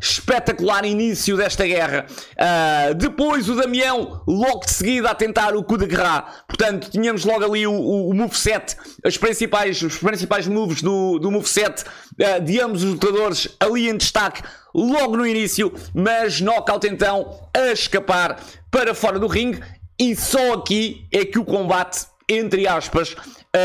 espetacular 0.00 0.84
início 0.84 1.36
desta 1.36 1.66
guerra. 1.66 2.06
Uh, 2.32 2.94
depois 2.94 3.48
o 3.48 3.56
Damião, 3.56 4.22
logo 4.26 4.60
de 4.60 4.72
seguida, 4.72 5.10
a 5.10 5.14
tentar 5.14 5.56
o 5.56 5.64
coup 5.64 5.78
de 5.78 5.86
gras. 5.86 6.24
Portanto, 6.46 6.90
tínhamos 6.90 7.24
logo 7.24 7.44
ali 7.44 7.66
o, 7.66 7.72
o, 7.72 8.10
o 8.10 8.14
moveset, 8.14 8.76
as 9.02 9.16
principais, 9.16 9.80
os 9.80 9.96
principais 9.96 10.46
moves 10.46 10.82
do, 10.82 11.18
do 11.18 11.30
moveset 11.30 11.82
uh, 11.82 12.44
de 12.44 12.60
ambos 12.60 12.84
os 12.84 12.92
lutadores 12.92 13.48
ali 13.58 13.88
em 13.88 13.96
destaque 13.96 14.42
logo 14.74 15.16
no 15.16 15.26
início, 15.26 15.72
mas 15.94 16.40
knockout 16.40 16.86
então 16.86 17.40
a 17.54 17.72
escapar 17.72 18.38
para 18.70 18.94
fora 18.94 19.18
do 19.18 19.26
ringue 19.26 19.60
e 19.98 20.14
só 20.14 20.52
aqui 20.52 21.08
é 21.10 21.24
que 21.24 21.38
o 21.38 21.44
combate, 21.44 22.06
entre 22.28 22.68
aspas, 22.68 23.16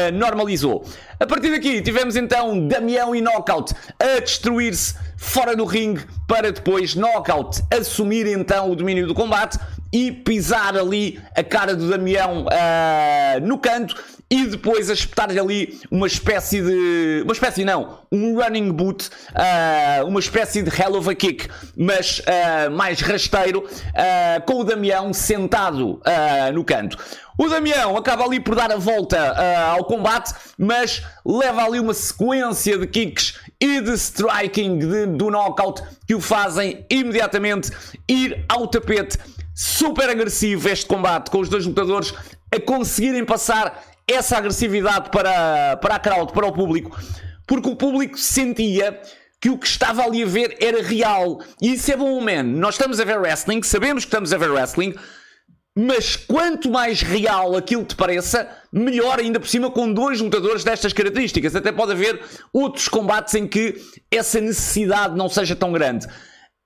uh, 0.10 0.12
normalizou. 0.14 0.86
A 1.20 1.26
partir 1.26 1.52
daqui 1.52 1.82
tivemos 1.82 2.16
então 2.16 2.68
Damião 2.68 3.16
e 3.16 3.22
Knockout 3.22 3.74
a 4.00 4.20
destruir-se 4.20 4.96
fora 5.18 5.56
do 5.56 5.66
ringue 5.66 6.06
para 6.28 6.52
depois 6.52 6.96
Knockout 6.96 7.62
assumir 7.72 8.28
então 8.28 8.72
o 8.72 8.76
domínio 8.76 9.08
do 9.08 9.14
combate 9.14 9.58
e 9.92 10.12
pisar 10.12 10.76
ali 10.76 11.22
a 11.36 11.44
cara 11.44 11.76
do 11.76 11.88
Damião 11.88 12.46
uh, 12.46 13.46
no 13.46 13.60
canto 13.60 13.96
e 14.34 14.48
depois 14.48 14.90
a 14.90 14.94
espetar-lhe 14.94 15.40
ali 15.40 15.80
uma 15.92 16.08
espécie 16.08 16.60
de. 16.60 17.22
Uma 17.24 17.34
espécie 17.34 17.64
não, 17.64 18.00
um 18.12 18.36
running 18.42 18.72
boot, 18.72 19.08
uh, 19.30 20.08
uma 20.08 20.20
espécie 20.20 20.64
de 20.64 20.72
hell 20.72 20.96
of 20.96 21.08
a 21.08 21.14
kick, 21.14 21.48
mas 21.78 22.20
uh, 22.20 22.72
mais 22.72 23.00
rasteiro, 23.02 23.64
uh, 23.64 24.42
com 24.48 24.62
o 24.62 24.64
Damião 24.64 25.14
sentado 25.14 26.02
no 26.52 26.64
canto. 26.64 26.98
O 27.38 27.48
Damião 27.50 27.98
acaba 27.98 28.24
ali 28.24 28.40
por 28.40 28.56
dar 28.56 28.72
a 28.72 28.78
volta 28.78 29.18
ao 29.72 29.84
combate, 29.86 30.34
mas 30.58 31.02
leva 31.26 31.64
ali 31.64 31.80
uma 31.80 31.94
sequência 31.94 32.78
de 32.78 32.88
kicks 32.88 33.40
e 33.60 33.82
de 33.82 33.94
striking 33.94 34.78
de, 34.78 35.06
do 35.08 35.32
knockout 35.32 35.82
que 36.06 36.14
o 36.14 36.22
fazem 36.22 36.86
imediatamente 36.90 37.72
ir 38.08 38.46
ao 38.48 38.68
tapete. 38.68 39.18
Super 39.56 40.10
agressivo 40.10 40.68
este 40.70 40.86
combate, 40.86 41.30
com 41.30 41.40
os 41.40 41.50
dois 41.50 41.66
lutadores 41.66 42.14
a 42.52 42.60
conseguirem 42.60 43.26
passar 43.26 43.84
essa 44.08 44.38
agressividade 44.38 45.10
para, 45.10 45.78
para 45.78 45.96
a 45.96 46.00
crowd, 46.00 46.32
para 46.34 46.46
o 46.46 46.52
público, 46.52 46.96
porque 47.48 47.70
o 47.70 47.76
público 47.76 48.18
sentia 48.18 49.00
que 49.40 49.50
o 49.50 49.58
que 49.58 49.68
estava 49.68 50.04
ali 50.04 50.24
a 50.24 50.26
ver 50.26 50.56
era 50.62 50.82
real. 50.82 51.42
E 51.62 51.74
isso 51.74 51.92
é 51.92 51.98
bom, 51.98 52.22
man. 52.22 52.44
Nós 52.44 52.76
estamos 52.76 53.00
a 53.00 53.04
ver 53.04 53.20
wrestling, 53.20 53.62
sabemos 53.64 54.06
que 54.06 54.08
estamos 54.08 54.32
a 54.32 54.38
ver 54.38 54.50
wrestling, 54.52 54.96
mas 55.76 56.16
quanto 56.16 56.70
mais 56.70 57.02
real 57.02 57.56
aquilo 57.56 57.84
te 57.84 57.96
pareça, 57.96 58.48
melhor 58.72 59.20
ainda 59.20 59.40
por 59.40 59.48
cima 59.48 59.72
com 59.72 59.92
dois 59.92 60.22
lutadores 60.22 60.64
destas 60.64 60.94
características. 60.94 61.56
Até 61.56 61.72
pode 61.72 61.94
haver 61.94 62.22
outros 62.52 62.88
combates 62.88 63.34
em 63.34 63.48
que 63.48 63.76
essa 64.12 64.40
necessidade 64.40 65.16
não 65.16 65.28
seja 65.28 65.56
tão 65.56 65.72
grande 65.72 66.08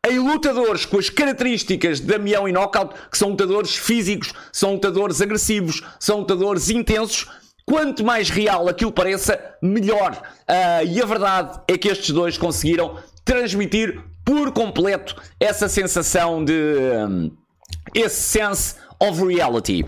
em 0.10 0.20
lutadores 0.20 0.86
com 0.86 0.98
as 0.98 1.10
características 1.10 2.00
de 2.00 2.08
Damião 2.08 2.48
e 2.48 2.52
Knockout, 2.52 2.96
que 3.12 3.18
são 3.18 3.30
lutadores 3.30 3.76
físicos, 3.76 4.34
são 4.52 4.74
lutadores 4.74 5.22
agressivos, 5.22 5.84
são 6.00 6.20
lutadores 6.20 6.70
intensos, 6.70 7.28
quanto 7.66 8.06
mais 8.06 8.30
real 8.30 8.68
aquilo 8.70 8.92
pareça, 8.92 9.40
melhor. 9.62 10.22
Uh, 10.50 10.88
e 10.88 11.02
a 11.02 11.06
verdade 11.06 11.60
é 11.68 11.78
que 11.78 11.90
estes 11.90 12.12
dois 12.12 12.38
conseguiram 12.38 12.98
transmitir 13.26 14.02
por 14.24 14.52
completo 14.52 15.16
essa 15.40 15.68
sensação 15.68 16.44
de. 16.44 16.54
Um, 16.54 17.32
esse 17.94 18.22
sense 18.22 18.76
of 19.00 19.24
reality. 19.24 19.86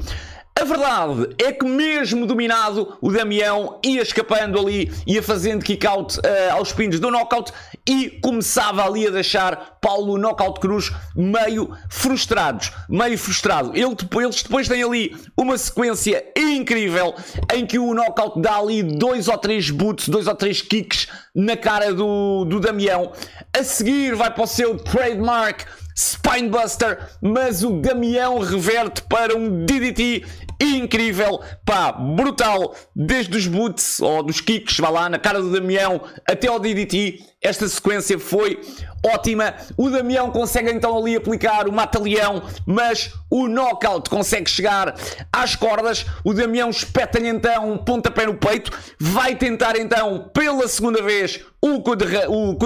A 0.60 0.66
verdade 0.66 1.36
é 1.42 1.54
que, 1.54 1.66
mesmo 1.66 2.26
dominado, 2.26 2.98
o 3.00 3.10
Damião 3.10 3.80
ia 3.82 4.02
escapando 4.02 4.60
ali, 4.60 4.92
ia 5.08 5.24
fazendo 5.24 5.64
kick-out 5.64 6.18
uh, 6.18 6.52
aos 6.52 6.74
pinos 6.74 7.00
do 7.00 7.10
knockout 7.10 7.54
e 7.88 8.10
começava 8.22 8.84
ali 8.84 9.08
a 9.08 9.10
deixar 9.10 9.78
Paulo 9.80 10.18
Knockout 10.18 10.60
Cruz 10.60 10.92
meio 11.16 11.74
frustrados. 11.90 12.74
Meio 12.90 13.18
frustrado. 13.18 13.72
Ele, 13.74 13.96
eles 14.22 14.44
depois 14.44 14.68
têm 14.68 14.84
ali 14.84 15.16
uma 15.38 15.58
sequência 15.58 16.26
incrível 16.36 17.16
em 17.54 17.66
que 17.66 17.80
o 17.80 17.94
knockout 17.94 18.42
dá 18.42 18.58
ali 18.58 18.84
dois 18.84 19.30
ou 19.30 19.38
três 19.38 19.70
boots, 19.70 20.10
dois 20.10 20.28
ou 20.28 20.36
três 20.36 20.62
kicks 20.62 21.08
na 21.34 21.56
cara 21.56 21.94
do, 21.94 22.44
do 22.44 22.60
Damião. 22.60 23.14
A 23.58 23.64
seguir 23.64 24.14
vai 24.14 24.30
para 24.30 24.44
o 24.44 24.48
seu 24.48 24.78
trademark 24.78 25.66
Spinebuster, 26.00 27.10
mas 27.22 27.62
o 27.62 27.82
Damião 27.82 28.40
reverte 28.40 29.02
para 29.02 29.36
um 29.36 29.66
DDT 29.66 30.24
incrível, 30.62 31.42
pá, 31.66 31.92
brutal, 31.92 32.74
desde 32.96 33.36
os 33.38 33.48
boots 33.48 34.00
ou 34.00 34.24
dos 34.24 34.40
kicks, 34.40 34.78
vá 34.78 34.90
lá, 34.90 35.10
na 35.10 35.20
cara 35.20 35.42
do 35.42 35.52
Damião 35.52 36.02
até 36.26 36.48
ao 36.48 36.58
DDT, 36.58 37.20
esta 37.42 37.68
sequência 37.68 38.18
foi 38.18 38.62
ótima. 39.06 39.54
O 39.78 39.90
Damião 39.90 40.32
consegue 40.32 40.72
então 40.72 40.98
ali 40.98 41.16
aplicar 41.16 41.68
o 41.68 41.72
mata-leão, 41.72 42.44
mas 42.66 43.14
o 43.30 43.48
knockout 43.48 44.10
consegue 44.10 44.50
chegar 44.50 44.96
às 45.32 45.56
cordas. 45.56 46.06
O 46.24 46.34
Damião 46.34 46.70
espeta-lhe 46.70 47.28
então 47.28 47.72
um 47.74 47.78
pontapé 47.78 48.26
no 48.26 48.36
peito, 48.36 48.72
vai 49.00 49.36
tentar 49.36 49.76
então 49.76 50.30
pela 50.34 50.68
segunda 50.68 51.02
vez 51.02 51.40
o 51.62 51.82
coup 51.82 51.96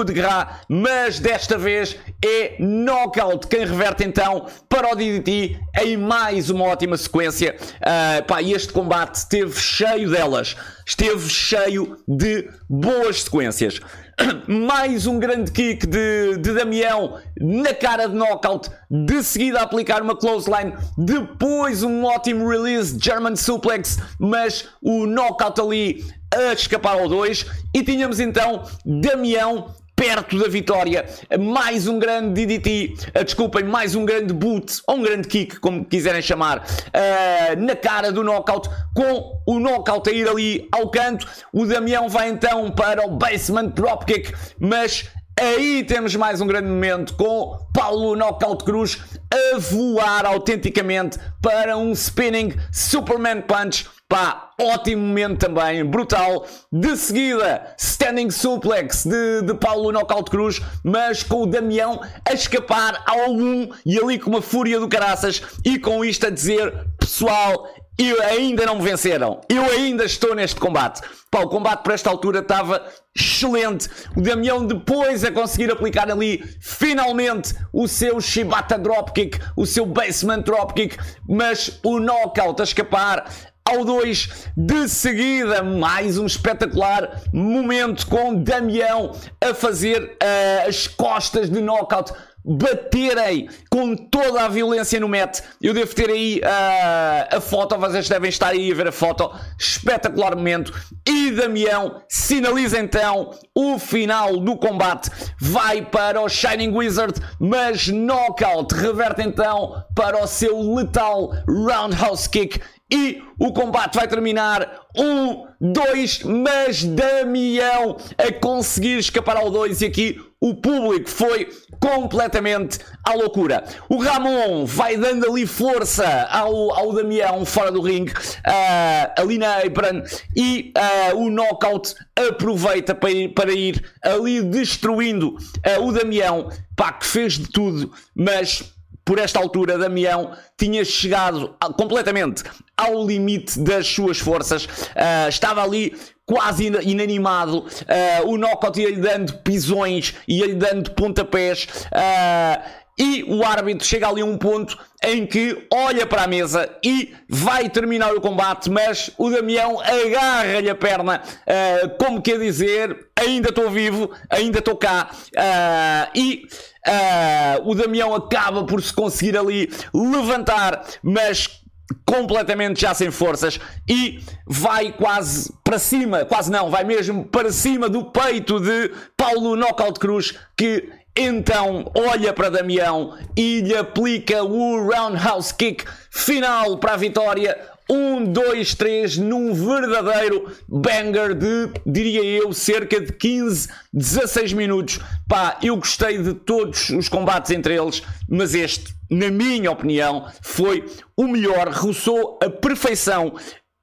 de, 0.04 0.12
gras, 0.12 0.46
mas 0.68 1.18
desta 1.18 1.58
vez 1.58 1.96
é 2.24 2.56
knockout 2.60 3.48
quem 3.48 3.66
reverte 3.66 4.04
então 4.04 4.46
para 4.68 4.92
o 4.92 4.94
DDT 4.94 5.58
em 5.82 5.96
mais 5.96 6.48
uma 6.48 6.64
ótima 6.64 6.96
sequência. 6.96 7.56
Uh, 7.76 8.24
pá, 8.24 8.40
este 8.42 8.72
combate 8.72 9.16
esteve 9.16 9.58
cheio 9.58 10.10
delas, 10.10 10.56
esteve 10.86 11.28
cheio 11.28 11.98
de 12.06 12.48
boas 12.68 13.22
sequências. 13.24 13.80
mais 14.46 15.06
um 15.06 15.18
grande 15.18 15.50
kick 15.50 15.86
de, 15.86 16.36
de 16.38 16.52
Damião 16.52 17.18
na 17.40 17.74
cara 17.74 18.06
de 18.06 18.14
knockout, 18.14 18.70
de 18.90 19.22
seguida 19.22 19.60
aplicar 19.60 20.02
uma 20.02 20.16
clothesline, 20.16 20.74
depois 20.96 21.82
um 21.82 22.04
ótimo 22.04 22.48
release 22.48 22.96
German 23.00 23.36
suplex, 23.36 23.98
mas 24.18 24.68
o 24.82 25.06
knockout 25.06 25.60
ali 25.60 26.04
a 26.32 26.52
escapar 26.52 26.98
ao 26.98 27.08
2 27.08 27.46
e 27.74 27.82
tínhamos 27.82 28.20
então 28.20 28.64
Damião 28.84 29.74
perto 29.96 30.38
da 30.38 30.48
vitória. 30.48 31.04
Mais 31.38 31.86
um 31.86 31.98
grande 31.98 32.46
DDT, 32.46 32.94
uh, 33.18 33.24
desculpem, 33.24 33.64
mais 33.64 33.94
um 33.94 34.04
grande 34.04 34.32
boot, 34.32 34.80
ou 34.86 34.96
um 34.96 35.02
grande 35.02 35.28
kick, 35.28 35.58
como 35.60 35.84
quiserem 35.84 36.22
chamar, 36.22 36.58
uh, 36.58 37.60
na 37.60 37.76
cara 37.76 38.12
do 38.12 38.22
knockout, 38.22 38.68
com 38.94 39.40
o 39.46 39.58
knockout 39.58 40.08
a 40.08 40.12
ir 40.12 40.28
ali 40.28 40.68
ao 40.72 40.90
canto. 40.90 41.26
O 41.52 41.64
Damião 41.66 42.08
vai 42.08 42.28
então 42.28 42.70
para 42.70 43.06
o 43.06 43.10
basement 43.10 43.68
dropkick, 43.68 44.32
mas 44.58 45.08
Aí 45.36 45.82
temos 45.82 46.14
mais 46.14 46.40
um 46.40 46.46
grande 46.46 46.68
momento 46.68 47.14
com 47.14 47.58
Paulo 47.74 48.14
Knockout 48.14 48.62
Cruz 48.64 49.00
a 49.28 49.58
voar 49.58 50.24
autenticamente 50.26 51.18
para 51.42 51.76
um 51.76 51.90
spinning 51.90 52.54
Superman 52.70 53.42
Punch 53.42 53.84
Pá, 54.14 54.52
ótimo 54.60 55.02
momento 55.02 55.40
também, 55.40 55.84
brutal. 55.84 56.46
De 56.70 56.96
seguida, 56.96 57.74
standing 57.76 58.30
suplex 58.30 59.04
de, 59.04 59.42
de 59.42 59.54
Paulo 59.54 59.90
Knockout 59.90 60.30
Cruz, 60.30 60.60
mas 60.84 61.24
com 61.24 61.42
o 61.42 61.46
Damião 61.46 62.00
a 62.24 62.32
escapar 62.32 63.02
ao 63.06 63.32
1 63.32 63.70
e 63.84 63.98
ali 63.98 64.20
com 64.20 64.30
uma 64.30 64.40
fúria 64.40 64.78
do 64.78 64.88
caraças. 64.88 65.42
E 65.64 65.80
com 65.80 66.04
isto 66.04 66.28
a 66.28 66.30
dizer, 66.30 66.72
pessoal, 66.96 67.68
eu 67.98 68.22
ainda 68.22 68.64
não 68.64 68.76
me 68.76 68.82
venceram. 68.82 69.40
Eu 69.48 69.64
ainda 69.64 70.04
estou 70.04 70.32
neste 70.32 70.60
combate. 70.60 71.02
Pá, 71.28 71.40
o 71.40 71.48
combate 71.48 71.82
para 71.82 71.94
esta 71.94 72.08
altura 72.08 72.38
estava 72.38 72.86
excelente. 73.16 73.88
O 74.16 74.20
Damião 74.20 74.64
depois 74.64 75.24
a 75.24 75.32
conseguir 75.32 75.72
aplicar 75.72 76.08
ali 76.08 76.40
finalmente 76.60 77.52
o 77.72 77.88
seu 77.88 78.20
Shibata 78.20 78.78
Dropkick, 78.78 79.40
o 79.56 79.66
seu 79.66 79.84
Basement 79.84 80.42
Dropkick, 80.42 80.96
mas 81.28 81.80
o 81.82 81.98
knockout 81.98 82.60
a 82.60 82.64
escapar 82.64 83.52
ao 83.66 83.82
2 83.82 84.28
de 84.54 84.88
seguida, 84.88 85.62
mais 85.62 86.18
um 86.18 86.26
espetacular 86.26 87.22
momento 87.32 88.06
com 88.06 88.42
Damião 88.42 89.12
a 89.40 89.54
fazer 89.54 90.02
uh, 90.02 90.68
as 90.68 90.86
costas 90.86 91.48
de 91.48 91.62
knockout 91.62 92.12
baterem 92.44 93.48
com 93.70 93.96
toda 93.96 94.44
a 94.44 94.48
violência 94.48 95.00
no 95.00 95.08
match. 95.08 95.40
Eu 95.62 95.72
devo 95.72 95.94
ter 95.94 96.10
aí 96.10 96.40
uh, 96.40 97.36
a 97.36 97.40
foto, 97.40 97.78
vocês 97.78 98.06
devem 98.06 98.28
estar 98.28 98.48
aí 98.48 98.70
a 98.70 98.74
ver 98.74 98.88
a 98.88 98.92
foto. 98.92 99.30
Espetacular 99.58 100.36
momento. 100.36 100.72
E 101.08 101.30
Damião 101.30 102.02
sinaliza 102.06 102.78
então 102.78 103.30
o 103.54 103.78
final 103.78 104.38
do 104.38 104.56
combate. 104.56 105.10
Vai 105.40 105.80
para 105.80 106.20
o 106.20 106.28
Shining 106.28 106.76
Wizard, 106.76 107.18
mas 107.40 107.88
knockout 107.88 108.74
reverte 108.74 109.22
então 109.22 109.82
para 109.94 110.22
o 110.22 110.26
seu 110.26 110.74
letal 110.74 111.32
Roundhouse 111.48 112.28
Kick 112.28 112.60
e 112.90 113.22
o 113.38 113.52
combate 113.52 113.96
vai 113.96 114.06
terminar 114.06 114.82
um, 114.96 115.46
dois, 115.60 116.22
mas 116.22 116.84
Damião 116.84 117.96
a 118.18 118.32
conseguir 118.32 118.98
escapar 118.98 119.36
ao 119.36 119.50
dois. 119.50 119.80
E 119.80 119.86
aqui 119.86 120.20
o 120.40 120.54
público 120.54 121.08
foi 121.08 121.48
completamente 121.80 122.78
à 123.02 123.14
loucura. 123.14 123.64
O 123.88 123.96
Ramon 123.96 124.66
vai 124.66 124.96
dando 124.96 125.30
ali 125.30 125.46
força 125.46 126.06
ao, 126.30 126.74
ao 126.74 126.92
Damião 126.92 127.44
fora 127.46 127.72
do 127.72 127.80
ringue, 127.80 128.12
uh, 128.12 129.20
ali 129.20 129.38
na 129.38 129.58
apron, 129.58 130.02
e 130.36 130.72
uh, 131.12 131.16
o 131.16 131.30
Knockout 131.30 131.94
aproveita 132.14 132.94
para 132.94 133.10
ir, 133.10 133.28
para 133.30 133.52
ir 133.52 133.82
ali 134.02 134.42
destruindo 134.42 135.30
uh, 135.30 135.82
o 135.82 135.92
Damião, 135.92 136.50
pá, 136.76 136.92
que 136.92 137.06
fez 137.06 137.38
de 137.38 137.48
tudo, 137.48 137.90
mas 138.14 138.74
por 139.04 139.18
esta 139.18 139.38
altura, 139.38 139.76
Damião 139.76 140.32
tinha 140.56 140.84
chegado 140.84 141.54
completamente 141.76 142.42
ao 142.76 143.06
limite 143.06 143.58
das 143.58 143.86
suas 143.86 144.18
forças, 144.18 144.64
uh, 144.64 145.28
estava 145.28 145.62
ali 145.62 145.94
quase 146.26 146.66
inanimado, 146.82 147.58
uh, 147.58 148.28
o 148.28 148.36
knockout 148.36 148.80
ia-lhe 148.80 149.00
dando 149.00 149.34
pisões, 149.38 150.14
ia-lhe 150.26 150.54
dando 150.54 150.90
pontapés. 150.92 151.66
Uh, 151.92 152.84
e 152.98 153.24
o 153.24 153.44
árbitro 153.44 153.86
chega 153.86 154.08
ali 154.08 154.22
a 154.22 154.24
um 154.24 154.38
ponto 154.38 154.78
em 155.02 155.26
que 155.26 155.66
olha 155.72 156.06
para 156.06 156.22
a 156.22 156.26
mesa 156.28 156.70
e 156.82 157.12
vai 157.28 157.68
terminar 157.68 158.14
o 158.14 158.20
combate, 158.20 158.70
mas 158.70 159.10
o 159.18 159.30
Damião 159.30 159.80
agarra-lhe 159.80 160.70
a 160.70 160.74
perna, 160.74 161.20
uh, 161.20 161.88
como 161.98 162.22
quer 162.22 162.38
dizer, 162.38 163.08
ainda 163.16 163.48
estou 163.48 163.68
vivo, 163.68 164.10
ainda 164.30 164.60
estou 164.60 164.76
cá, 164.76 165.10
uh, 165.12 166.10
e 166.14 166.46
uh, 166.86 167.68
o 167.68 167.74
Damião 167.74 168.14
acaba 168.14 168.64
por 168.64 168.80
se 168.80 168.92
conseguir 168.92 169.36
ali 169.36 169.68
levantar, 169.92 170.84
mas 171.02 171.63
completamente 172.06 172.80
já 172.80 172.94
sem 172.94 173.10
forças 173.10 173.58
e 173.88 174.20
vai 174.46 174.92
quase 174.92 175.52
para 175.62 175.78
cima, 175.78 176.24
quase 176.24 176.50
não, 176.50 176.70
vai 176.70 176.84
mesmo 176.84 177.24
para 177.24 177.52
cima 177.52 177.88
do 177.88 178.04
peito 178.04 178.60
de 178.60 178.90
Paulo 179.16 179.56
Knockout 179.56 179.98
Cruz 179.98 180.34
que 180.56 180.88
então 181.16 181.92
olha 181.94 182.32
para 182.32 182.50
Damião 182.50 183.16
e 183.36 183.60
lhe 183.60 183.76
aplica 183.76 184.42
o 184.42 184.88
roundhouse 184.88 185.54
kick 185.54 185.84
final 186.10 186.78
para 186.78 186.94
a 186.94 186.96
vitória. 186.96 187.56
1, 187.88 188.32
2, 188.32 188.74
3 188.74 189.18
num 189.18 189.52
verdadeiro 189.52 190.50
banger 190.66 191.34
de, 191.34 191.68
diria 191.84 192.24
eu, 192.24 192.52
cerca 192.52 192.98
de 192.98 193.12
15, 193.12 193.68
16 193.92 194.54
minutos. 194.54 195.00
Pá, 195.28 195.58
eu 195.62 195.76
gostei 195.76 196.16
de 196.16 196.32
todos 196.32 196.88
os 196.88 197.10
combates 197.10 197.50
entre 197.50 197.76
eles, 197.76 198.02
mas 198.26 198.54
este, 198.54 198.94
na 199.14 199.30
minha 199.30 199.70
opinião, 199.70 200.26
foi 200.42 200.84
o 201.16 201.28
melhor, 201.28 201.68
roçou 201.68 202.38
a 202.42 202.50
perfeição 202.50 203.34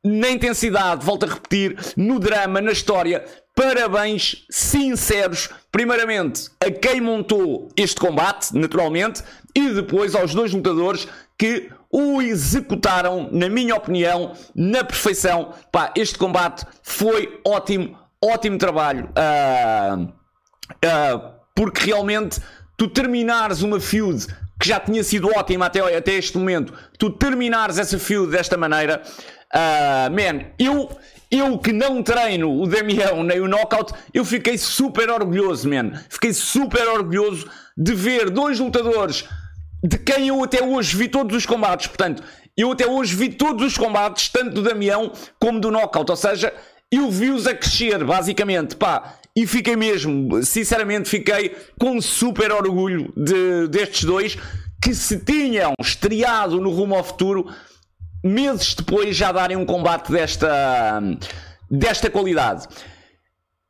na 0.03 0.29
intensidade, 0.29 1.05
volto 1.05 1.25
a 1.25 1.29
repetir, 1.29 1.77
no 1.95 2.19
drama, 2.19 2.59
na 2.59 2.71
história. 2.71 3.23
Parabéns 3.55 4.45
sinceros, 4.49 5.49
primeiramente 5.71 6.49
a 6.59 6.71
quem 6.71 6.99
montou 6.99 7.69
este 7.77 7.99
combate, 7.99 8.55
naturalmente, 8.55 9.23
e 9.55 9.69
depois 9.69 10.15
aos 10.15 10.33
dois 10.33 10.53
lutadores 10.53 11.07
que 11.37 11.69
o 11.91 12.21
executaram, 12.21 13.29
na 13.31 13.49
minha 13.49 13.75
opinião, 13.75 14.33
na 14.55 14.83
perfeição. 14.83 15.53
Pá, 15.71 15.91
este 15.95 16.17
combate 16.17 16.65
foi 16.81 17.39
ótimo, 17.45 17.97
ótimo 18.23 18.57
trabalho. 18.57 19.09
Uh, 19.09 20.03
uh, 20.03 21.31
porque 21.53 21.85
realmente 21.85 22.39
tu 22.77 22.87
terminares 22.87 23.61
uma 23.61 23.79
feud 23.79 24.25
que 24.62 24.67
já 24.67 24.80
tinha 24.80 25.04
sido 25.04 25.28
ótima 25.36 25.65
até, 25.65 25.80
até 25.97 26.13
este 26.13 26.38
momento, 26.38 26.71
tu 27.00 27.10
terminares 27.10 27.80
essa 27.80 27.97
feud 27.97 28.32
desta 28.32 28.56
maneira, 28.56 29.02
uh, 29.52 30.12
man, 30.12 30.45
eu, 30.60 30.88
eu 31.32 31.58
que 31.58 31.74
não 31.74 32.04
treino 32.04 32.62
o 32.62 32.67
Damião 32.67 33.24
nem 33.24 33.41
o 33.41 33.47
Knockout, 33.47 33.91
eu 34.13 34.24
fiquei 34.24 34.60
super 34.60 35.10
orgulhoso, 35.10 35.67
man. 35.67 35.93
Fiquei 36.08 36.32
super 36.32 36.88
orgulhoso 36.89 37.50
de 37.76 37.95
ver 37.95 38.30
dois 38.30 38.60
lutadores 38.60 39.26
de 39.84 39.97
quem 39.97 40.28
eu 40.28 40.43
até 40.43 40.63
hoje 40.63 40.95
vi 40.95 41.08
todos 41.08 41.36
os 41.36 41.43
combates. 41.43 41.88
Portanto, 41.88 42.21
eu 42.56 42.71
até 42.71 42.86
hoje 42.86 43.15
vi 43.15 43.30
todos 43.30 43.65
os 43.65 43.76
combates, 43.76 44.30
tanto 44.30 44.52
do 44.52 44.62
Damião 44.62 45.12
como 45.39 45.60
do 45.60 45.71
Knockout. 45.71 46.12
Ou 46.12 46.17
seja, 46.17 46.54
eu 46.91 47.10
vi-os 47.10 47.47
a 47.47 47.56
crescer, 47.56 48.04
basicamente. 48.04 48.76
Pá, 48.76 49.15
e 49.35 49.47
fiquei 49.47 49.75
mesmo, 49.75 50.43
sinceramente, 50.43 51.09
fiquei 51.09 51.55
com 51.79 52.01
super 52.01 52.51
orgulho 52.51 53.13
de, 53.15 53.67
destes 53.69 54.03
dois 54.03 54.37
que 54.81 54.93
se 54.93 55.19
tinham 55.19 55.73
estreado 55.79 56.59
no 56.59 56.71
Rumo 56.71 56.95
ao 56.95 57.03
Futuro 57.03 57.47
meses 58.23 58.75
depois 58.75 59.15
já 59.15 59.31
darem 59.31 59.57
um 59.57 59.65
combate 59.65 60.11
desta, 60.11 61.01
desta 61.69 62.09
qualidade. 62.09 62.67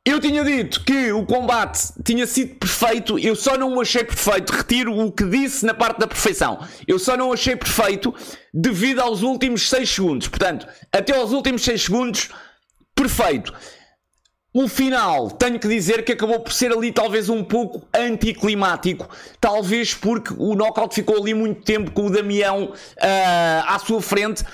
Eu 0.04 0.18
tinha 0.18 0.42
dito 0.42 0.82
que 0.82 1.12
o 1.12 1.24
combate 1.24 1.92
tinha 2.04 2.26
sido 2.26 2.56
perfeito, 2.56 3.16
eu 3.20 3.36
só 3.36 3.56
não 3.56 3.76
o 3.76 3.80
achei 3.80 4.02
perfeito. 4.02 4.52
Retiro 4.52 4.98
o 4.98 5.12
que 5.12 5.22
disse 5.24 5.64
na 5.64 5.74
parte 5.74 6.00
da 6.00 6.08
perfeição. 6.08 6.58
Eu 6.88 6.98
só 6.98 7.16
não 7.16 7.28
o 7.28 7.32
achei 7.32 7.54
perfeito 7.54 8.12
devido 8.52 9.00
aos 9.00 9.22
últimos 9.22 9.68
6 9.68 9.88
segundos. 9.88 10.26
Portanto, 10.26 10.66
até 10.90 11.16
aos 11.16 11.30
últimos 11.30 11.62
6 11.62 11.82
segundos, 11.82 12.30
perfeito. 12.96 13.54
O 14.54 14.68
final, 14.68 15.30
tenho 15.30 15.58
que 15.58 15.66
dizer 15.66 16.04
que 16.04 16.12
acabou 16.12 16.38
por 16.38 16.52
ser 16.52 16.72
ali 16.72 16.92
talvez 16.92 17.30
um 17.30 17.42
pouco 17.42 17.88
anticlimático, 17.94 19.08
talvez 19.40 19.94
porque 19.94 20.34
o 20.36 20.54
knockout 20.54 20.94
ficou 20.94 21.16
ali 21.16 21.32
muito 21.32 21.62
tempo 21.62 21.90
com 21.90 22.04
o 22.04 22.10
Damião 22.10 22.64
uh, 22.64 22.72
à 23.66 23.78
sua 23.78 24.02
frente. 24.02 24.44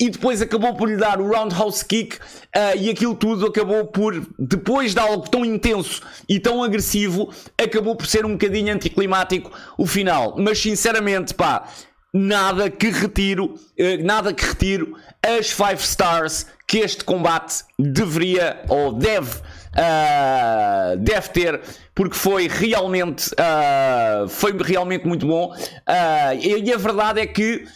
E 0.00 0.08
depois 0.08 0.40
acabou 0.40 0.74
por 0.74 0.88
lhe 0.88 0.96
dar 0.96 1.20
o 1.20 1.28
roundhouse 1.28 1.84
kick 1.84 2.16
uh, 2.16 2.76
e 2.76 2.88
aquilo 2.88 3.14
tudo 3.14 3.46
acabou 3.46 3.86
por, 3.86 4.26
depois 4.38 4.94
de 4.94 5.00
algo 5.00 5.28
tão 5.28 5.44
intenso 5.44 6.00
e 6.26 6.40
tão 6.40 6.62
agressivo, 6.62 7.30
acabou 7.62 7.94
por 7.94 8.06
ser 8.06 8.24
um 8.24 8.32
bocadinho 8.32 8.74
anticlimático 8.74 9.52
o 9.76 9.86
final. 9.86 10.34
Mas 10.38 10.58
sinceramente, 10.58 11.34
pá, 11.34 11.68
nada 12.12 12.70
que 12.70 12.88
retiro, 12.88 13.54
uh, 13.54 14.02
nada 14.02 14.32
que 14.32 14.46
retiro 14.46 14.96
as 15.22 15.48
5 15.48 15.74
stars 15.74 16.46
que 16.72 16.78
este 16.78 17.04
combate 17.04 17.64
deveria 17.78 18.62
ou 18.66 18.94
deve 18.94 19.42
uh, 19.72 20.96
deve 20.96 21.28
ter, 21.28 21.60
porque 21.94 22.16
foi 22.16 22.48
realmente, 22.48 23.28
uh, 23.32 24.26
foi 24.26 24.56
realmente 24.56 25.06
muito 25.06 25.26
bom. 25.26 25.52
Uh, 25.52 26.34
e, 26.40 26.72
a 26.72 26.78
verdade 26.78 27.20
é 27.20 27.26
que 27.26 27.66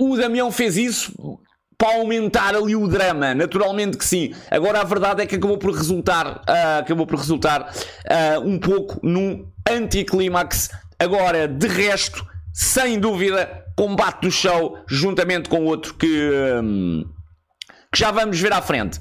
o 0.00 0.16
Damião 0.16 0.52
fez 0.52 0.76
isso 0.76 1.12
para 1.76 1.96
aumentar 1.96 2.54
ali 2.54 2.76
o 2.76 2.86
drama, 2.86 3.34
naturalmente 3.34 3.96
que 3.96 4.04
sim. 4.04 4.32
Agora 4.48 4.82
a 4.82 4.84
verdade 4.84 5.20
é 5.20 5.26
que 5.26 5.34
acabou 5.34 5.58
por 5.58 5.74
resultar, 5.74 6.44
uh, 6.48 6.78
acabou 6.78 7.08
por 7.08 7.18
resultar 7.18 7.62
uh, 7.72 8.40
um 8.40 8.56
pouco 8.60 9.00
num 9.02 9.50
anticlímax. 9.68 10.70
Agora, 10.96 11.48
de 11.48 11.66
resto, 11.66 12.24
sem 12.54 13.00
dúvida, 13.00 13.64
combate 13.74 14.20
do 14.20 14.30
show, 14.30 14.78
juntamente 14.86 15.48
com 15.48 15.64
outro 15.64 15.94
que, 15.94 16.30
um, 16.62 17.04
que 17.92 17.98
já 17.98 18.10
vamos 18.10 18.38
ver 18.40 18.52
à 18.52 18.62
frente. 18.62 19.00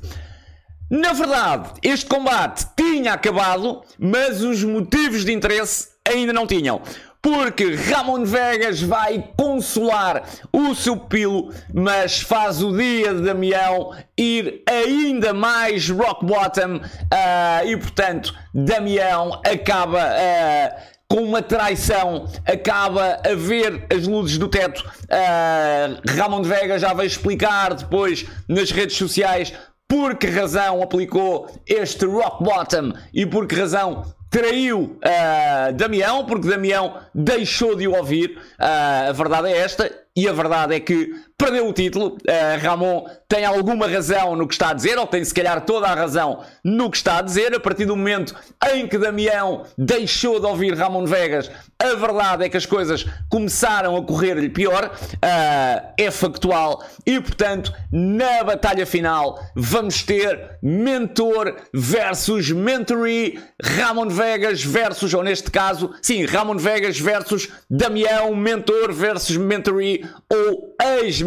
Na 0.89 1.12
verdade, 1.12 1.71
este 1.84 2.06
combate 2.06 2.65
tinha 2.76 3.13
acabado, 3.13 3.82
mas 4.00 4.41
os 4.41 4.63
motivos 4.63 5.26
de 5.26 5.34
interesse 5.34 5.89
ainda 6.06 6.32
não 6.32 6.47
tinham 6.47 6.82
porque 7.21 7.76
Ramon 7.76 8.23
Vegas 8.23 8.82
vai 8.82 9.21
consolar 9.36 10.23
o 10.54 10.73
seu 10.73 10.95
pilo, 10.95 11.54
mas 11.73 12.21
faz 12.21 12.63
o 12.63 12.71
dia 12.71 13.13
de 13.13 13.21
Damião 13.21 13.93
ir 14.17 14.63
ainda 14.65 15.34
mais 15.34 15.89
rock 15.89 16.26
bottom 16.26 16.78
uh, 16.78 17.67
e 17.67 17.76
portanto 17.76 18.34
Damião 18.54 19.41
acaba 19.45 20.00
uh, 20.00 20.96
com 21.10 21.22
uma 21.22 21.41
traição, 21.41 22.28
acaba 22.46 23.20
a 23.26 23.34
ver 23.34 23.86
as 23.93 24.06
luzes 24.06 24.38
do 24.38 24.48
teto. 24.48 24.84
Uh, 25.04 26.02
Ramon 26.17 26.43
Vegas 26.43 26.82
já 26.82 26.93
vai 26.93 27.06
explicar 27.06 27.74
depois 27.74 28.26
nas 28.48 28.72
redes 28.72 28.98
sociais 28.98 29.54
por 29.88 30.15
que 30.15 30.28
razão 30.28 30.84
aplicou 30.84 31.50
este 31.65 32.06
rock 32.06 32.43
bottom 32.43 32.91
e 33.13 33.26
por 33.26 33.48
que 33.48 33.56
razão 33.56 34.04
traiu 34.30 34.98
uh, 34.98 35.74
Damião, 35.74 36.26
porque 36.26 36.50
Damião 36.50 36.98
deixou 37.15 37.76
de 37.76 37.88
o 37.88 37.96
ouvir. 37.96 38.38
Uh, 38.60 39.10
a 39.10 39.12
verdade 39.13 39.48
é 39.48 39.58
esta, 39.58 39.89
e 40.15 40.28
a 40.28 40.34
verdade 40.34 40.76
é 40.76 40.80
que 40.80 41.13
perdeu 41.38 41.67
o 41.67 41.73
título. 41.73 42.17
Uh, 42.28 42.62
Ramon 42.62 43.06
tem 43.30 43.45
alguma 43.45 43.88
razão 43.88 44.36
no 44.36 44.47
que 44.47 44.54
está 44.54 44.69
a 44.69 44.73
dizer, 44.73 44.97
ou 44.97 45.06
tem 45.06 45.23
se 45.23 45.34
calhar 45.34 45.62
toda 45.62 45.88
a 45.88 45.93
razão 45.93 46.43
no 46.63 46.89
que 46.89 46.97
está 46.97 47.19
a 47.19 47.21
dizer. 47.21 47.54
A 47.54 47.60
partir 47.60 47.86
do 47.86 47.95
momento 47.95 48.36
em 48.73 48.88
que 48.88 48.97
Damião 48.97 49.63
deixou 49.78 50.39
de 50.39 50.45
ouvir 50.45 50.73
Ramon 50.73 51.06
Vegas, 51.06 51.52
a 51.78 51.93
verdade 51.93 52.45
é 52.45 52.50
que 52.50 52.58
as 52.58 52.65
coisas 52.65 53.06
começaram 53.30 53.95
a 53.95 54.04
correr-lhe 54.04 54.50
pior. 54.50 54.91
Uh, 55.13 55.93
é 55.97 56.10
factual. 56.10 56.84
E 57.06 57.19
portanto, 57.21 57.71
na 57.91 58.43
batalha 58.43 58.86
final, 58.86 59.39
vamos 59.56 60.02
ter 60.04 60.58
mentor 60.62 61.56
versus 61.73 62.50
mentoree. 62.52 63.39
Ramon 63.62 64.10
Vegas 64.10 64.63
versus, 64.63 65.13
ou 65.13 65.23
neste 65.23 65.52
caso, 65.52 65.93
sim, 66.02 66.26
Ramon 66.26 66.58
Vegas 66.58 67.00
versus 67.00 67.50
Damião, 67.69 68.34
mentor 68.36 68.91
versus 68.91 69.38
mentoree 69.38 70.06
ou 70.32 70.76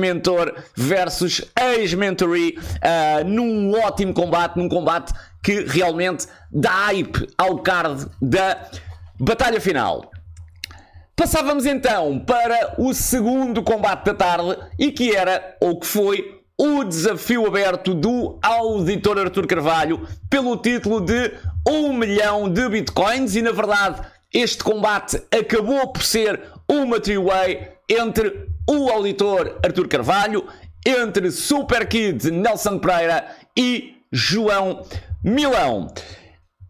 ex-mentor 0.00 0.54
versus 0.74 1.42
ex-mentoree 1.58 2.58
uh, 2.58 3.24
num 3.24 3.72
ótimo 3.78 4.14
combate, 4.14 4.56
num 4.56 4.68
combate 4.68 5.12
que 5.42 5.64
realmente 5.64 6.26
dá 6.50 6.86
hype 6.86 7.28
ao 7.36 7.58
card 7.58 8.06
da 8.20 8.68
batalha 9.18 9.60
final. 9.60 10.10
Passávamos 11.14 11.66
então 11.66 12.18
para 12.20 12.74
o 12.78 12.94
segundo 12.94 13.62
combate 13.62 14.06
da 14.06 14.14
tarde 14.14 14.56
e 14.78 14.90
que 14.90 15.14
era, 15.14 15.56
ou 15.60 15.78
que 15.78 15.86
foi, 15.86 16.40
o 16.58 16.84
desafio 16.84 17.46
aberto 17.46 17.94
do 17.94 18.38
auditor 18.42 19.18
Artur 19.18 19.46
Carvalho 19.46 20.06
pelo 20.28 20.56
título 20.58 21.00
de 21.00 21.32
1 21.66 21.92
milhão 21.94 22.50
de 22.50 22.68
bitcoins 22.68 23.34
e 23.34 23.40
na 23.40 23.50
verdade 23.50 24.02
este 24.32 24.62
combate 24.62 25.22
acabou 25.30 25.90
por 25.90 26.02
ser 26.02 26.40
uma 26.68 27.00
three-way 27.00 27.72
entre 27.88 28.49
o 28.70 28.88
auditor 28.88 29.59
Artur 29.64 29.88
Carvalho, 29.88 30.46
entre 30.87 31.33
Super 31.33 31.88
Kid 31.88 32.30
Nelson 32.30 32.78
Pereira 32.78 33.26
e 33.59 33.96
João 34.12 34.87
Milão. 35.24 35.92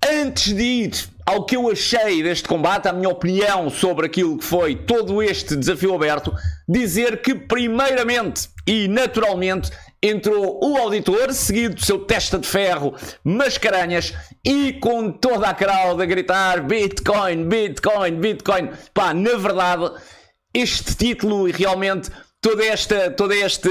Antes 0.03 0.55
de 0.55 0.63
ir 0.63 0.93
ao 1.27 1.45
que 1.45 1.55
eu 1.55 1.71
achei 1.71 2.23
deste 2.23 2.49
combate, 2.49 2.89
a 2.89 2.93
minha 2.95 3.11
opinião 3.11 3.69
sobre 3.69 4.07
aquilo 4.07 4.39
que 4.39 4.45
foi 4.45 4.75
todo 4.75 5.23
este 5.23 5.55
desafio 5.55 5.95
aberto, 5.95 6.35
dizer 6.67 7.21
que, 7.21 7.35
primeiramente 7.35 8.49
e 8.67 8.89
naturalmente, 8.89 9.71
entrou 10.03 10.59
o 10.65 10.79
auditor, 10.79 11.35
seguido 11.35 11.75
do 11.75 11.85
seu 11.85 11.99
testa 11.99 12.39
de 12.39 12.49
ferro, 12.49 12.95
mascaranhas, 13.23 14.15
e 14.43 14.73
com 14.73 15.13
toda 15.13 15.49
a 15.49 15.55
crowd 15.55 16.03
a 16.03 16.07
gritar 16.07 16.63
Bitcoin, 16.63 17.47
Bitcoin, 17.47 18.13
Bitcoin. 18.13 18.71
Pá, 18.95 19.13
na 19.13 19.37
verdade 19.37 19.93
este 20.53 20.95
título 20.95 21.49
e 21.49 21.53
realmente 21.53 22.11
toda 22.41 22.65
esta, 22.65 23.11
toda 23.11 23.35
este, 23.35 23.71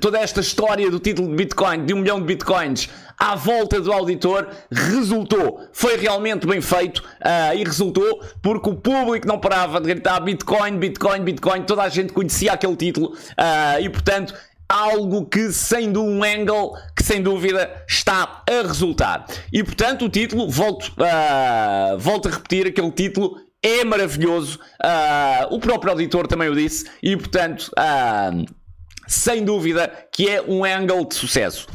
toda 0.00 0.18
esta 0.18 0.40
história 0.40 0.90
do 0.90 0.98
título 0.98 1.28
de 1.28 1.36
Bitcoin, 1.36 1.86
de 1.86 1.94
um 1.94 1.98
milhão 1.98 2.18
de 2.20 2.26
Bitcoins, 2.26 2.88
à 3.18 3.34
volta 3.34 3.80
do 3.80 3.92
auditor, 3.92 4.48
resultou. 4.70 5.60
Foi 5.72 5.96
realmente 5.96 6.46
bem 6.46 6.60
feito 6.60 6.98
uh, 6.98 7.54
e 7.54 7.62
resultou 7.62 8.20
porque 8.42 8.70
o 8.70 8.74
público 8.74 9.26
não 9.26 9.38
parava 9.38 9.80
de 9.80 9.88
gritar 9.88 10.20
Bitcoin, 10.20 10.78
Bitcoin, 10.78 11.22
Bitcoin, 11.22 11.62
toda 11.62 11.82
a 11.82 11.88
gente 11.88 12.12
conhecia 12.12 12.52
aquele 12.52 12.76
título 12.76 13.08
uh, 13.12 13.80
e, 13.80 13.88
portanto, 13.90 14.34
algo 14.70 15.26
que 15.26 15.52
sem 15.52 15.94
um 15.96 16.22
angle 16.22 16.74
que 16.96 17.02
sem 17.02 17.20
dúvida 17.20 17.68
está 17.88 18.42
a 18.48 18.66
resultar. 18.66 19.26
E 19.52 19.64
portanto 19.64 20.04
o 20.04 20.08
título, 20.08 20.48
volto, 20.48 20.92
uh, 20.92 21.98
volto 21.98 22.28
a 22.28 22.30
repetir 22.30 22.68
aquele 22.68 22.92
título 22.92 23.36
é 23.62 23.84
maravilhoso. 23.84 24.58
Uh, 24.82 25.54
o 25.54 25.58
próprio 25.58 25.92
auditor 25.92 26.26
também 26.26 26.48
o 26.48 26.54
disse, 26.54 26.86
e 27.02 27.16
portanto, 27.16 27.70
uh, 27.78 28.44
sem 29.06 29.44
dúvida 29.44 29.92
que 30.12 30.28
é 30.28 30.42
um 30.42 30.64
angle 30.64 31.06
de 31.06 31.14
sucesso. 31.14 31.66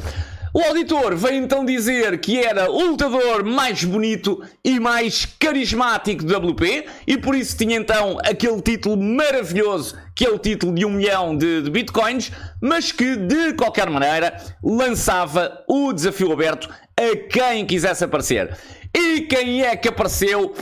O 0.56 0.62
auditor 0.62 1.14
veio 1.14 1.34
então 1.34 1.66
dizer 1.66 2.18
que 2.18 2.42
era 2.42 2.70
o 2.70 2.86
lutador 2.86 3.44
mais 3.44 3.84
bonito 3.84 4.42
e 4.64 4.80
mais 4.80 5.26
carismático 5.38 6.24
do 6.24 6.34
WP 6.34 6.86
e 7.06 7.18
por 7.18 7.34
isso 7.34 7.54
tinha 7.58 7.76
então 7.76 8.16
aquele 8.24 8.62
título 8.62 8.96
maravilhoso 8.96 9.98
que 10.14 10.24
é 10.24 10.30
o 10.30 10.38
título 10.38 10.74
de 10.74 10.86
um 10.86 10.92
milhão 10.92 11.36
de, 11.36 11.60
de 11.60 11.70
bitcoins, 11.70 12.32
mas 12.58 12.90
que 12.90 13.16
de 13.16 13.52
qualquer 13.52 13.90
maneira 13.90 14.34
lançava 14.64 15.62
o 15.68 15.92
desafio 15.92 16.32
aberto 16.32 16.70
a 16.96 17.14
quem 17.28 17.66
quisesse 17.66 18.02
aparecer. 18.02 18.56
E 18.98 19.20
quem 19.20 19.62
é 19.62 19.76
que 19.76 19.88
apareceu 19.88 20.46
uh, 20.46 20.54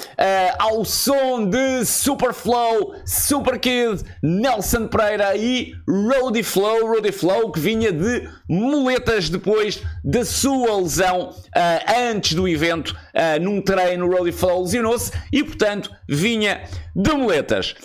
ao 0.59 0.85
som 0.85 1.49
de 1.49 1.85
Superflow, 1.85 2.97
Super 3.07 3.61
Kid, 3.61 4.03
Nelson 4.21 4.89
Pereira 4.89 5.37
e 5.37 5.73
Roddy 5.87 6.43
Flow, 6.43 6.95
Roddy 6.95 7.13
Flow 7.13 7.53
que 7.53 7.61
vinha 7.61 7.93
de 7.93 8.29
muletas 8.49 9.31
depois 9.31 9.81
da 10.03 10.25
sua 10.25 10.81
lesão 10.81 11.31
uh, 11.31 12.11
antes 12.11 12.35
do 12.35 12.49
evento, 12.49 12.89
uh, 13.15 13.41
num 13.41 13.63
treino 13.63 14.11
Roddy 14.11 14.33
Flow 14.33 14.63
lesionou-se 14.65 15.13
e 15.33 15.45
portanto 15.45 15.93
vinha 16.09 16.65
de 16.97 17.13
muletas. 17.13 17.77